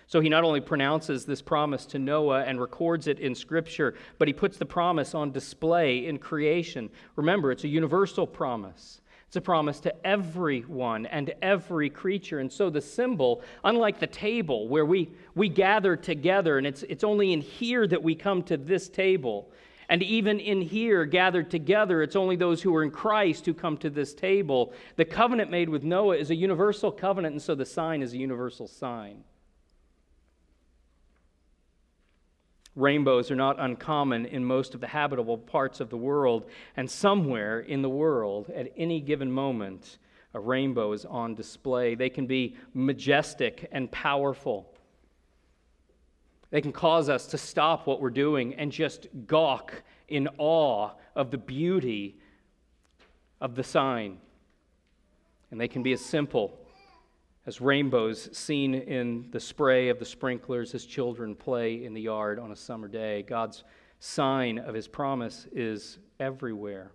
So 0.07 0.21
he 0.21 0.29
not 0.29 0.45
only 0.45 0.61
pronounces 0.61 1.27
this 1.27 1.43
promise 1.43 1.85
to 1.87 1.99
Noah 1.99 2.43
and 2.45 2.61
records 2.61 3.07
it 3.07 3.19
in 3.19 3.35
Scripture, 3.35 3.95
but 4.19 4.27
he 4.29 4.35
puts 4.35 4.57
the 4.57 4.67
promise 4.67 5.15
on 5.15 5.33
display 5.33 6.07
in 6.07 6.19
creation. 6.19 6.91
Remember, 7.17 7.53
it's 7.53 7.65
a 7.65 7.69
universal 7.69 8.27
promise. 8.27 9.01
It's 9.29 9.37
a 9.37 9.43
promise 9.43 9.79
to 9.81 10.07
everyone 10.07 11.05
and 11.05 11.35
every 11.43 11.91
creature. 11.91 12.39
And 12.39 12.51
so 12.51 12.71
the 12.71 12.81
symbol, 12.81 13.43
unlike 13.63 14.01
the 14.01 14.07
table 14.07 14.69
where 14.69 14.87
we, 14.87 15.11
we 15.35 15.51
gather 15.51 15.97
together, 15.97 16.57
and 16.57 16.67
it's, 16.67 16.83
it's 16.85 17.05
only 17.05 17.35
in 17.35 17.43
here 17.43 17.87
that 17.87 18.03
we 18.03 18.15
come 18.15 18.43
to 18.45 18.57
this 18.57 18.89
table. 18.89 19.53
And 19.91 20.03
even 20.03 20.41
in 20.41 20.63
here, 20.63 21.05
gathered 21.05 21.51
together, 21.51 22.03
it's 22.03 22.17
only 22.17 22.37
those 22.37 22.63
who 22.63 22.75
are 22.75 22.83
in 22.83 22.91
Christ 22.91 23.45
who 23.45 23.53
come 23.53 23.77
to 23.79 23.91
this 23.91 24.15
table. 24.15 24.73
The 24.97 25.05
covenant 25.05 25.51
made 25.51 25.69
with 25.69 25.83
Noah 25.83 26.17
is 26.17 26.31
a 26.31 26.35
universal 26.35 26.91
covenant, 26.91 27.35
and 27.35 27.43
so 27.43 27.55
the 27.55 27.67
sign 27.67 28.01
is 28.01 28.15
a 28.15 28.19
universal 28.19 28.67
sign. 28.67 29.25
Rainbows 32.79 33.31
are 33.33 33.37
not 33.37 33.59
uncommon 33.59 34.25
in 34.27 34.45
most 34.45 34.73
of 34.73 34.81
the 34.81 34.87
habitable 34.87 35.37
parts 35.37 35.81
of 35.81 35.91
the 35.91 35.97
world, 35.97 36.47
and 36.77 36.89
somewhere 36.89 37.59
in 37.59 37.83
the 37.83 37.89
world, 37.89 38.51
at 38.51 38.73
any 38.77 39.01
given 39.01 39.33
moment, 39.33 39.99
a 40.33 40.39
rainbow 40.39 40.93
is 40.93 41.05
on 41.05 41.35
display. 41.35 41.97
They 41.97 42.09
can 42.09 42.27
be 42.27 42.57
majestic 42.75 43.69
and 43.73 43.91
powerful. 43.91 44.73
They 46.51 46.61
can 46.61 46.73
cause 46.73 47.09
us 47.09 47.27
to 47.29 47.39
stop 47.39 47.87
what 47.87 48.01
we're 48.01 48.11
doing 48.11 48.55
and 48.55 48.71
just 48.71 49.09
gawk 49.27 49.83
in 50.07 50.29
awe 50.39 50.93
of 51.17 51.33
the 51.33 51.39
beauty 51.39 52.21
of 53.41 53.57
the 53.57 53.65
sign. 53.65 54.19
And 55.51 55.61
they 55.61 55.69
can 55.69 55.83
be 55.83 55.93
as 55.93 56.01
simple 56.01 56.61
as 57.49 57.63
rainbows 57.63 58.29
seen 58.37 58.75
in 58.75 59.27
the 59.31 59.41
spray 59.41 59.89
of 59.89 59.99
the 59.99 60.05
sprinklers 60.05 60.75
as 60.75 60.85
children 60.85 61.35
play 61.35 61.83
in 61.83 61.95
the 61.95 62.03
yard 62.03 62.39
on 62.39 62.53
a 62.53 62.57
summer 62.57 62.89
day. 62.89 63.23
God's 63.23 63.65
sign 64.01 64.59
of 64.59 64.75
his 64.75 64.87
promise 64.87 65.47
is 65.51 65.97
everywhere. 66.21 66.93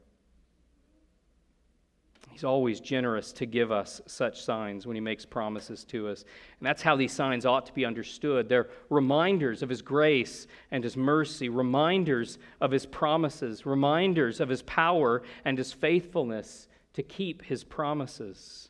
He's 2.29 2.43
always 2.43 2.79
generous 2.79 3.33
to 3.33 3.47
give 3.47 3.71
us 3.71 3.99
such 4.05 4.43
signs 4.43 4.85
when 4.85 4.95
he 4.95 5.01
makes 5.01 5.25
promises 5.25 5.83
to 5.85 6.07
us. 6.07 6.23
And 6.59 6.67
that's 6.67 6.83
how 6.83 6.97
these 6.97 7.13
signs 7.13 7.47
ought 7.47 7.65
to 7.65 7.73
be 7.73 7.83
understood. 7.83 8.47
They're 8.47 8.69
reminders 8.91 9.63
of 9.63 9.69
his 9.69 9.81
grace 9.81 10.45
and 10.69 10.83
his 10.83 10.95
mercy, 10.95 11.49
reminders 11.49 12.37
of 12.61 12.69
his 12.69 12.85
promises, 12.85 13.65
reminders 13.65 14.39
of 14.39 14.49
his 14.49 14.61
power 14.61 15.23
and 15.45 15.57
his 15.57 15.73
faithfulness 15.73 16.67
to 16.93 17.01
keep 17.01 17.41
his 17.41 17.63
promises 17.63 18.69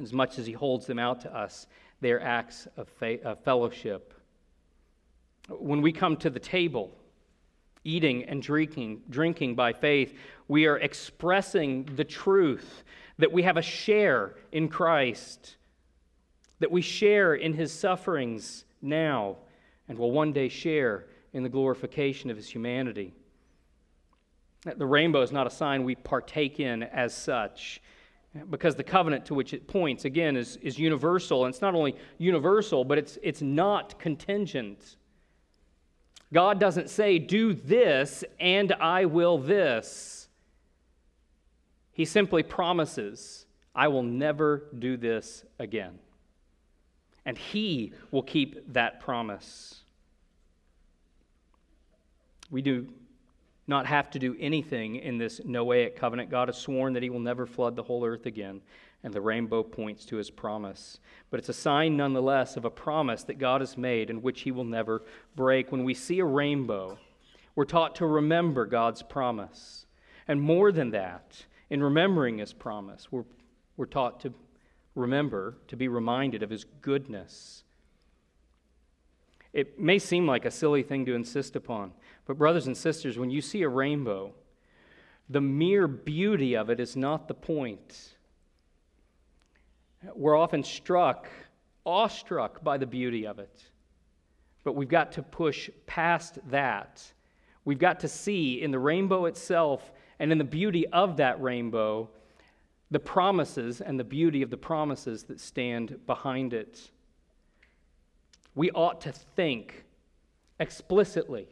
as 0.00 0.12
much 0.12 0.38
as 0.38 0.46
he 0.46 0.52
holds 0.52 0.86
them 0.86 0.98
out 0.98 1.20
to 1.22 1.34
us, 1.34 1.66
they're 2.00 2.22
acts 2.22 2.66
of, 2.76 2.88
of 3.24 3.40
fellowship. 3.40 4.14
When 5.48 5.82
we 5.82 5.92
come 5.92 6.16
to 6.18 6.30
the 6.30 6.40
table, 6.40 6.96
eating 7.84 8.24
and 8.24 8.42
drinking, 8.42 9.02
drinking 9.10 9.54
by 9.54 9.72
faith, 9.72 10.16
we 10.48 10.66
are 10.66 10.78
expressing 10.78 11.84
the 11.96 12.04
truth 12.04 12.82
that 13.18 13.30
we 13.32 13.42
have 13.42 13.56
a 13.56 13.62
share 13.62 14.34
in 14.52 14.68
Christ, 14.68 15.56
that 16.58 16.70
we 16.70 16.82
share 16.82 17.34
in 17.34 17.52
his 17.52 17.72
sufferings 17.72 18.64
now, 18.82 19.36
and 19.88 19.98
will 19.98 20.10
one 20.10 20.32
day 20.32 20.48
share 20.48 21.06
in 21.32 21.42
the 21.42 21.48
glorification 21.48 22.30
of 22.30 22.36
his 22.36 22.48
humanity. 22.48 23.12
The 24.64 24.86
rainbow 24.86 25.20
is 25.20 25.30
not 25.30 25.46
a 25.46 25.50
sign 25.50 25.84
we 25.84 25.94
partake 25.94 26.58
in 26.58 26.82
as 26.82 27.14
such 27.14 27.82
because 28.50 28.74
the 28.74 28.84
covenant 28.84 29.26
to 29.26 29.34
which 29.34 29.54
it 29.54 29.68
points, 29.68 30.04
again, 30.04 30.36
is, 30.36 30.56
is 30.56 30.78
universal. 30.78 31.44
And 31.44 31.54
it's 31.54 31.62
not 31.62 31.74
only 31.74 31.96
universal, 32.18 32.84
but 32.84 32.98
it's, 32.98 33.18
it's 33.22 33.42
not 33.42 33.98
contingent. 33.98 34.96
God 36.32 36.58
doesn't 36.58 36.90
say, 36.90 37.18
Do 37.18 37.54
this 37.54 38.24
and 38.40 38.72
I 38.72 39.04
will 39.04 39.38
this. 39.38 40.28
He 41.92 42.04
simply 42.04 42.42
promises, 42.42 43.46
I 43.74 43.86
will 43.88 44.02
never 44.02 44.64
do 44.76 44.96
this 44.96 45.44
again. 45.60 45.98
And 47.24 47.38
He 47.38 47.92
will 48.10 48.22
keep 48.22 48.72
that 48.72 49.00
promise. 49.00 49.82
We 52.50 52.62
do 52.62 52.88
not 53.66 53.86
have 53.86 54.10
to 54.10 54.18
do 54.18 54.36
anything 54.38 54.96
in 54.96 55.18
this 55.18 55.40
Noahic 55.40 55.96
covenant. 55.96 56.30
God 56.30 56.48
has 56.48 56.58
sworn 56.58 56.92
that 56.92 57.02
he 57.02 57.10
will 57.10 57.20
never 57.20 57.46
flood 57.46 57.76
the 57.76 57.82
whole 57.82 58.04
earth 58.04 58.26
again, 58.26 58.60
and 59.02 59.12
the 59.12 59.20
rainbow 59.20 59.62
points 59.62 60.04
to 60.06 60.16
his 60.16 60.30
promise. 60.30 60.98
But 61.30 61.40
it's 61.40 61.48
a 61.48 61.54
sign, 61.54 61.96
nonetheless, 61.96 62.56
of 62.56 62.64
a 62.64 62.70
promise 62.70 63.22
that 63.24 63.38
God 63.38 63.60
has 63.60 63.76
made 63.76 64.10
and 64.10 64.22
which 64.22 64.42
he 64.42 64.50
will 64.50 64.64
never 64.64 65.02
break. 65.34 65.72
When 65.72 65.84
we 65.84 65.94
see 65.94 66.18
a 66.20 66.24
rainbow, 66.24 66.98
we're 67.54 67.64
taught 67.64 67.94
to 67.96 68.06
remember 68.06 68.66
God's 68.66 69.02
promise. 69.02 69.86
And 70.26 70.40
more 70.40 70.72
than 70.72 70.90
that, 70.90 71.44
in 71.70 71.82
remembering 71.82 72.38
his 72.38 72.52
promise, 72.52 73.10
we're, 73.10 73.24
we're 73.76 73.86
taught 73.86 74.20
to 74.20 74.32
remember, 74.94 75.56
to 75.68 75.76
be 75.76 75.88
reminded 75.88 76.42
of 76.42 76.50
his 76.50 76.64
goodness 76.80 77.64
It 79.54 79.78
may 79.78 80.00
seem 80.00 80.26
like 80.26 80.44
a 80.44 80.50
silly 80.50 80.82
thing 80.82 81.06
to 81.06 81.14
insist 81.14 81.54
upon, 81.54 81.92
but, 82.26 82.38
brothers 82.38 82.66
and 82.66 82.76
sisters, 82.76 83.18
when 83.18 83.30
you 83.30 83.40
see 83.40 83.62
a 83.62 83.68
rainbow, 83.68 84.32
the 85.28 85.40
mere 85.40 85.86
beauty 85.86 86.56
of 86.56 86.70
it 86.70 86.80
is 86.80 86.96
not 86.96 87.28
the 87.28 87.34
point. 87.34 88.14
We're 90.14 90.36
often 90.36 90.62
struck, 90.62 91.28
awestruck 91.84 92.62
by 92.62 92.78
the 92.78 92.86
beauty 92.86 93.26
of 93.26 93.38
it. 93.38 93.62
But 94.62 94.74
we've 94.74 94.88
got 94.88 95.12
to 95.12 95.22
push 95.22 95.68
past 95.86 96.38
that. 96.48 97.02
We've 97.64 97.78
got 97.78 98.00
to 98.00 98.08
see 98.08 98.62
in 98.62 98.70
the 98.70 98.78
rainbow 98.78 99.26
itself 99.26 99.92
and 100.18 100.32
in 100.32 100.38
the 100.38 100.44
beauty 100.44 100.86
of 100.88 101.18
that 101.18 101.40
rainbow 101.42 102.08
the 102.90 103.00
promises 103.00 103.80
and 103.80 103.98
the 103.98 104.04
beauty 104.04 104.42
of 104.42 104.50
the 104.50 104.56
promises 104.56 105.24
that 105.24 105.40
stand 105.40 105.98
behind 106.06 106.52
it. 106.54 106.90
We 108.54 108.70
ought 108.70 109.00
to 109.02 109.12
think 109.12 109.84
explicitly 110.60 111.48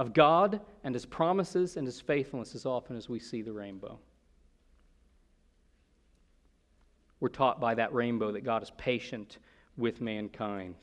of 0.00 0.14
God 0.14 0.62
and 0.82 0.94
His 0.94 1.04
promises 1.04 1.76
and 1.76 1.86
His 1.86 2.00
faithfulness 2.00 2.54
as 2.54 2.64
often 2.64 2.96
as 2.96 3.10
we 3.10 3.20
see 3.20 3.42
the 3.42 3.52
rainbow. 3.52 3.98
We're 7.20 7.28
taught 7.28 7.60
by 7.60 7.74
that 7.74 7.92
rainbow 7.92 8.32
that 8.32 8.40
God 8.40 8.62
is 8.62 8.72
patient 8.78 9.36
with 9.76 10.00
mankind. 10.00 10.74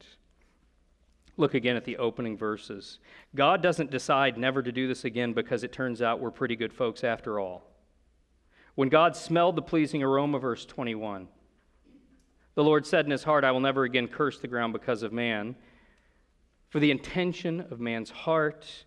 Look 1.35 1.55
again 1.55 1.75
at 1.75 1.83
the 1.83 1.97
opening 1.97 2.37
verses. 2.37 2.99
God 3.33 3.63
doesn't 3.63 3.89
decide 3.89 4.37
never 4.37 4.61
to 4.61 4.71
do 4.71 4.87
this 4.87 5.03
again 5.03 5.33
because 5.33 5.63
it 5.63 5.71
turns 5.71 5.99
out 6.03 6.19
we're 6.19 6.29
pretty 6.29 6.55
good 6.55 6.71
folks 6.71 7.03
after 7.03 7.39
all. 7.39 7.63
When 8.75 8.89
God 8.89 9.15
smelled 9.15 9.55
the 9.55 9.63
pleasing 9.63 10.03
aroma, 10.03 10.37
verse 10.37 10.63
21, 10.63 11.27
the 12.53 12.63
Lord 12.63 12.85
said 12.85 13.05
in 13.05 13.11
his 13.11 13.23
heart, 13.23 13.43
I 13.43 13.49
will 13.49 13.61
never 13.61 13.83
again 13.83 14.09
curse 14.09 14.37
the 14.37 14.47
ground 14.47 14.73
because 14.73 15.01
of 15.01 15.11
man. 15.11 15.55
For 16.69 16.79
the 16.79 16.91
intention 16.91 17.61
of 17.71 17.79
man's 17.79 18.11
heart 18.11 18.85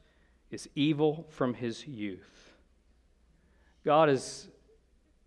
is 0.51 0.69
evil 0.75 1.27
from 1.31 1.55
his 1.55 1.87
youth. 1.87 2.53
God 3.85 4.09
is, 4.09 4.49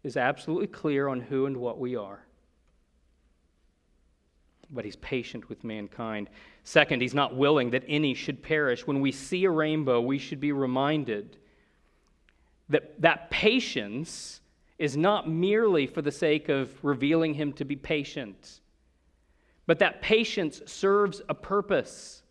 is 0.03 0.17
absolutely 0.17 0.67
clear 0.67 1.07
on 1.07 1.21
who 1.21 1.45
and 1.45 1.57
what 1.57 1.79
we 1.79 1.95
are 1.95 2.23
but 4.73 4.85
he's 4.85 4.95
patient 4.97 5.49
with 5.49 5.63
mankind. 5.63 6.29
Second, 6.63 7.01
he's 7.01 7.13
not 7.13 7.35
willing 7.35 7.69
that 7.71 7.83
any 7.87 8.13
should 8.13 8.41
perish. 8.41 8.87
When 8.87 9.01
we 9.01 9.11
see 9.11 9.45
a 9.45 9.51
rainbow, 9.51 10.01
we 10.01 10.17
should 10.17 10.39
be 10.39 10.51
reminded 10.51 11.37
that 12.69 12.99
that 13.01 13.29
patience 13.29 14.41
is 14.79 14.97
not 14.97 15.29
merely 15.29 15.85
for 15.85 16.01
the 16.01 16.11
sake 16.11 16.49
of 16.49 16.83
revealing 16.83 17.35
him 17.35 17.53
to 17.53 17.65
be 17.65 17.75
patient, 17.75 18.61
but 19.67 19.79
that 19.79 20.01
patience 20.01 20.61
serves 20.65 21.21
a 21.29 21.33
purpose 21.33 22.22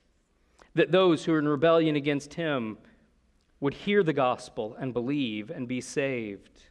that 0.74 0.92
those 0.92 1.24
who 1.24 1.34
are 1.34 1.38
in 1.38 1.48
rebellion 1.48 1.96
against 1.96 2.34
him 2.34 2.78
would 3.60 3.74
hear 3.74 4.02
the 4.02 4.12
gospel 4.12 4.76
and 4.78 4.92
believe 4.92 5.50
and 5.50 5.68
be 5.68 5.80
saved. 5.80 6.64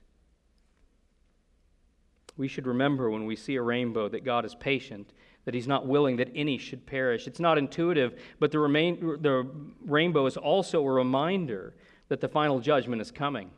We 2.37 2.47
should 2.47 2.67
remember 2.67 3.09
when 3.09 3.25
we 3.25 3.35
see 3.35 3.55
a 3.55 3.61
rainbow 3.61 4.09
that 4.09 4.25
God 4.25 4.45
is 4.45 4.55
patient 4.55 5.13
that 5.45 5.53
he's 5.53 5.67
not 5.67 5.87
willing 5.87 6.17
that 6.17 6.29
any 6.35 6.57
should 6.57 6.85
perish. 6.85 7.27
It's 7.27 7.39
not 7.39 7.57
intuitive, 7.57 8.19
but 8.39 8.51
the, 8.51 8.59
remain, 8.59 9.17
the 9.21 9.49
rainbow 9.85 10.25
is 10.25 10.37
also 10.37 10.83
a 10.85 10.91
reminder 10.91 11.73
that 12.09 12.21
the 12.21 12.27
final 12.27 12.59
judgment 12.59 13.01
is 13.01 13.11
coming. 13.11 13.49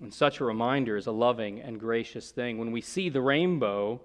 And 0.00 0.12
such 0.12 0.40
a 0.40 0.44
reminder 0.44 0.96
is 0.96 1.06
a 1.06 1.12
loving 1.12 1.60
and 1.60 1.78
gracious 1.78 2.30
thing. 2.30 2.58
When 2.58 2.72
we 2.72 2.80
see 2.80 3.08
the 3.08 3.20
rainbow, 3.20 4.00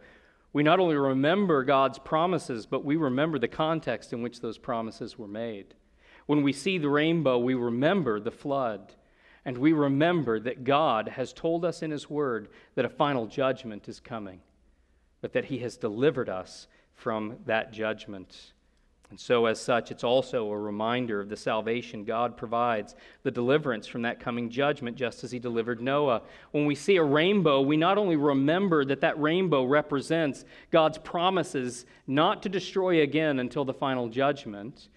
we 0.54 0.64
not 0.64 0.80
only 0.80 0.96
remember 0.96 1.64
God's 1.64 2.00
promises, 2.00 2.66
but 2.66 2.86
we 2.86 2.96
remember 2.96 3.38
the 3.40 3.48
context 3.48 4.14
in 4.14 4.22
which 4.22 4.40
those 4.40 4.58
promises 4.58 5.18
were 5.18 5.28
made. 5.28 5.74
When 6.28 6.44
we 6.44 6.54
see 6.54 6.78
the 6.78 6.90
rainbow, 6.90 7.38
we 7.38 7.56
remember 7.56 8.20
the 8.20 8.32
flood. 8.32 8.94
And 9.46 9.58
we 9.58 9.74
remember 9.74 10.40
that 10.40 10.64
God 10.64 11.10
has 11.10 11.34
told 11.34 11.66
us 11.66 11.82
in 11.82 11.92
His 11.92 12.10
Word 12.10 12.48
that 12.76 12.86
a 12.86 12.90
final 12.90 13.28
judgment 13.28 13.90
is 13.90 14.00
coming 14.00 14.40
but 15.24 15.32
that 15.32 15.46
he 15.46 15.60
has 15.60 15.78
delivered 15.78 16.28
us 16.28 16.68
from 16.94 17.38
that 17.46 17.72
judgment. 17.72 18.52
And 19.14 19.20
so, 19.20 19.46
as 19.46 19.62
such, 19.62 19.92
it's 19.92 20.04
also 20.04 20.50
a 20.50 20.58
reminder 20.58 21.20
of 21.20 21.30
the 21.30 21.38
salvation 21.38 22.04
God 22.04 22.36
provides, 22.36 22.96
the 23.22 23.30
deliverance 23.30 23.86
from 23.86 24.02
that 24.02 24.20
coming 24.20 24.50
judgment, 24.50 24.98
just 24.98 25.24
as 25.24 25.30
He 25.30 25.38
delivered 25.38 25.80
Noah. 25.80 26.24
When 26.50 26.66
we 26.66 26.74
see 26.74 26.96
a 26.96 27.04
rainbow, 27.04 27.62
we 27.62 27.78
not 27.78 28.00
only 28.00 28.16
remember 28.16 28.84
that 28.86 29.02
that 29.02 29.22
rainbow 29.22 29.66
represents 29.66 30.46
God's 30.72 30.98
promises 30.98 31.86
not 32.08 32.42
to 32.42 32.50
destroy 32.50 33.04
again 33.04 33.38
until 33.38 33.64
the 33.64 33.74
final 33.76 34.10
judgment, 34.10 34.90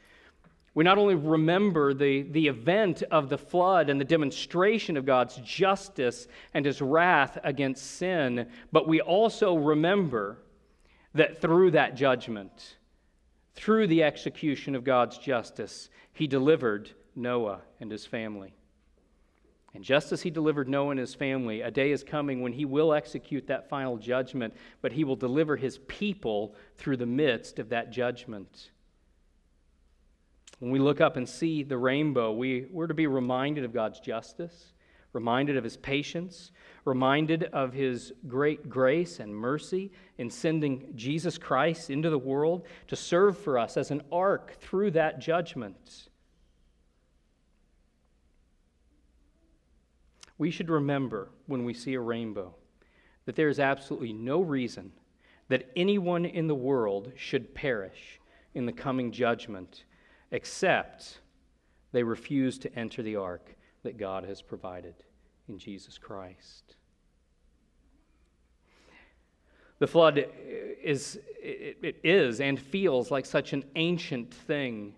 we 0.73 0.83
not 0.83 0.97
only 0.97 1.15
remember 1.15 1.93
the, 1.93 2.23
the 2.23 2.49
event 2.49 3.03
of 3.11 3.29
the 3.29 3.37
flood 3.37 3.91
and 3.91 4.01
the 4.01 4.05
demonstration 4.07 4.97
of 4.97 5.05
God's 5.05 5.37
justice 5.45 6.27
and 6.55 6.65
his 6.65 6.81
wrath 6.81 7.37
against 7.45 7.99
sin, 7.99 8.49
but 8.73 8.89
we 8.89 9.03
also 9.03 9.57
remember 9.59 10.39
that 11.13 11.43
through 11.43 11.73
that 11.73 11.97
judgment, 11.97 12.77
through 13.57 13.87
the 13.87 14.03
execution 14.03 14.75
of 14.75 14.85
God's 14.85 15.19
justice, 15.19 15.89
he 16.13 16.27
delivered 16.27 16.91
Noah 17.17 17.63
and 17.81 17.91
his 17.91 18.07
family. 18.07 18.55
And 19.75 19.85
just 19.85 20.13
as 20.13 20.23
he 20.23 20.31
delivered 20.31 20.69
Noah 20.69 20.91
and 20.91 21.01
his 21.01 21.15
family, 21.15 21.61
a 21.63 21.71
day 21.71 21.91
is 21.91 22.03
coming 22.03 22.41
when 22.41 22.53
he 22.53 22.65
will 22.65 22.95
execute 22.95 23.47
that 23.49 23.69
final 23.69 23.99
judgment, 23.99 24.55
but 24.81 24.93
he 24.93 25.05
will 25.05 25.17
deliver 25.17 25.57
his 25.57 25.79
people 25.87 26.55
through 26.79 26.97
the 26.97 27.07
midst 27.07 27.59
of 27.59 27.71
that 27.71 27.91
judgment. 27.91 28.71
When 30.59 30.71
we 30.71 30.79
look 30.79 31.01
up 31.03 31.17
and 31.17 31.29
see 31.29 31.63
the 31.63 31.77
rainbow, 31.77 32.33
we, 32.33 32.67
we're 32.71 32.87
to 32.87 32.95
be 32.95 33.07
reminded 33.07 33.65
of 33.65 33.75
God's 33.75 34.01
justice, 34.01 34.73
reminded 35.17 35.57
of 35.57 35.65
his 35.65 35.79
patience, 35.79 36.53
reminded 36.85 37.45
of 37.45 37.73
his 37.73 38.13
great 38.29 38.69
grace 38.69 39.19
and 39.19 39.35
mercy 39.35 39.91
in 40.19 40.29
sending 40.29 40.93
Jesus 40.95 41.39
Christ 41.39 41.89
into 41.89 42.11
the 42.11 42.19
world 42.19 42.67
to 42.89 42.97
serve 42.97 43.39
for 43.39 43.59
us 43.59 43.79
as 43.79 43.91
an 43.91 44.03
ark 44.13 44.59
through 44.61 44.91
that 44.91 45.19
judgment. 45.19 46.11
We 50.37 50.51
should 50.51 50.69
remember 50.69 51.31
when 51.47 51.65
we 51.65 51.73
see 51.73 51.95
a 51.95 52.01
rainbow 52.01 52.55
that 53.25 53.37
there 53.37 53.49
is 53.49 53.59
absolutely 53.59 54.13
no 54.13 54.43
reason 54.43 54.93
that 55.49 55.71
anyone 55.77 56.27
in 56.27 56.47
the 56.47 56.55
world 56.55 57.11
should 57.17 57.55
perish 57.55 58.21
in 58.53 58.67
the 58.67 58.73
coming 58.73 59.13
judgment 59.13 59.85
except 60.31 61.21
they 61.93 62.03
refuse 62.03 62.59
to 62.59 62.79
enter 62.79 63.03
the 63.03 63.17
ark 63.17 63.56
that 63.87 63.99
God 63.99 64.25
has 64.25 64.43
provided 64.43 64.95
in 65.49 65.59
Jesus 65.59 65.97
Christ. 65.97 66.75
The 69.79 69.87
flood 69.87 70.27
is, 70.83 71.21
it 71.41 72.01
is 72.03 72.41
and 72.41 72.59
feels 72.59 73.13
like 73.13 73.25
such 73.25 73.53
an 73.53 73.63
ancient 73.77 74.35
thing. 74.35 74.95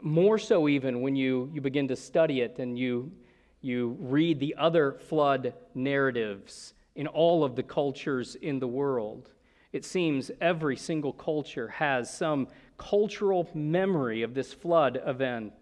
More 0.00 0.36
so, 0.36 0.68
even 0.68 1.00
when 1.00 1.14
you, 1.14 1.48
you 1.54 1.60
begin 1.60 1.86
to 1.88 1.96
study 1.96 2.40
it 2.40 2.58
and 2.58 2.76
you, 2.76 3.12
you 3.60 3.96
read 4.00 4.40
the 4.40 4.56
other 4.58 4.92
flood 4.92 5.54
narratives 5.76 6.74
in 6.96 7.06
all 7.06 7.44
of 7.44 7.54
the 7.54 7.62
cultures 7.62 8.34
in 8.34 8.58
the 8.58 8.66
world. 8.66 9.30
It 9.72 9.84
seems 9.84 10.32
every 10.40 10.76
single 10.76 11.12
culture 11.12 11.68
has 11.68 12.12
some 12.12 12.48
cultural 12.78 13.48
memory 13.54 14.22
of 14.22 14.34
this 14.34 14.52
flood 14.52 15.00
event. 15.06 15.52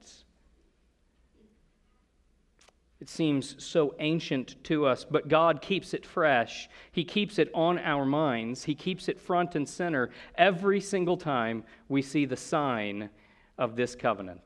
It 3.01 3.09
seems 3.09 3.63
so 3.65 3.95
ancient 3.99 4.63
to 4.65 4.85
us, 4.85 5.07
but 5.11 5.29
God 5.29 5.63
keeps 5.63 5.95
it 5.95 6.05
fresh. 6.05 6.69
He 6.93 7.03
keeps 7.03 7.39
it 7.39 7.51
on 7.55 7.79
our 7.79 8.05
minds. 8.05 8.65
He 8.65 8.75
keeps 8.75 9.09
it 9.09 9.19
front 9.19 9.55
and 9.55 9.67
center 9.67 10.11
every 10.35 10.81
single 10.81 11.17
time 11.17 11.65
we 11.89 12.03
see 12.03 12.27
the 12.27 12.37
sign 12.37 13.09
of 13.57 13.75
this 13.75 13.95
covenant. 13.95 14.43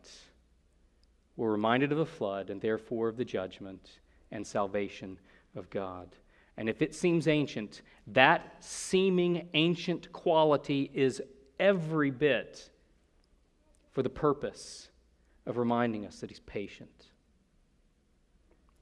We're 1.36 1.50
reminded 1.50 1.90
of 1.90 1.98
the 1.98 2.06
flood 2.06 2.48
and 2.48 2.60
therefore 2.60 3.08
of 3.08 3.16
the 3.16 3.24
judgment 3.24 3.98
and 4.30 4.46
salvation 4.46 5.18
of 5.56 5.68
God. 5.70 6.14
And 6.56 6.68
if 6.68 6.80
it 6.80 6.94
seems 6.94 7.26
ancient, 7.26 7.82
that 8.06 8.56
seeming 8.60 9.48
ancient 9.54 10.12
quality 10.12 10.92
is 10.94 11.20
every 11.58 12.12
bit 12.12 12.70
for 13.90 14.02
the 14.02 14.10
purpose 14.10 14.90
of 15.46 15.56
reminding 15.56 16.06
us 16.06 16.20
that 16.20 16.30
He's 16.30 16.40
patient. 16.40 17.06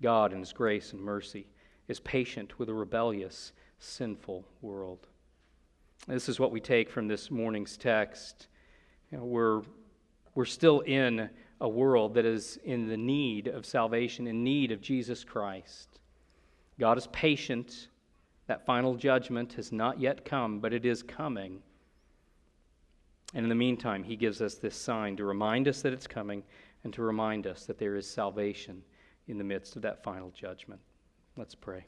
God, 0.02 0.32
in 0.32 0.40
His 0.40 0.52
grace 0.52 0.92
and 0.92 1.00
mercy, 1.00 1.46
is 1.88 2.00
patient 2.00 2.58
with 2.58 2.68
a 2.68 2.74
rebellious, 2.74 3.52
sinful 3.78 4.44
world. 4.60 5.06
This 6.06 6.28
is 6.28 6.40
what 6.40 6.50
we 6.50 6.60
take 6.60 6.90
from 6.90 7.08
this 7.08 7.30
morning's 7.30 7.76
text. 7.76 8.48
You 9.10 9.18
know, 9.18 9.24
we're, 9.24 9.62
we're 10.34 10.44
still 10.44 10.80
in 10.80 11.30
a 11.60 11.68
world 11.68 12.14
that 12.14 12.24
is 12.24 12.58
in 12.64 12.88
the 12.88 12.96
need 12.96 13.46
of 13.46 13.64
salvation, 13.64 14.26
in 14.26 14.42
need 14.42 14.72
of 14.72 14.80
Jesus 14.80 15.22
Christ. 15.22 16.00
God 16.80 16.98
is 16.98 17.06
patient. 17.08 17.88
That 18.48 18.66
final 18.66 18.96
judgment 18.96 19.52
has 19.54 19.70
not 19.70 20.00
yet 20.00 20.24
come, 20.24 20.58
but 20.58 20.72
it 20.72 20.84
is 20.84 21.02
coming. 21.02 21.62
And 23.34 23.44
in 23.44 23.48
the 23.48 23.54
meantime, 23.54 24.02
he 24.02 24.16
gives 24.16 24.42
us 24.42 24.56
this 24.56 24.74
sign 24.74 25.16
to 25.16 25.24
remind 25.24 25.68
us 25.68 25.82
that 25.82 25.92
it's 25.92 26.08
coming 26.08 26.42
and 26.82 26.92
to 26.94 27.02
remind 27.02 27.46
us 27.46 27.64
that 27.66 27.78
there 27.78 27.94
is 27.94 28.10
salvation 28.10 28.82
in 29.32 29.38
the 29.38 29.44
midst 29.44 29.76
of 29.76 29.82
that 29.82 30.04
final 30.04 30.30
judgment. 30.30 30.80
Let's 31.38 31.54
pray. 31.54 31.86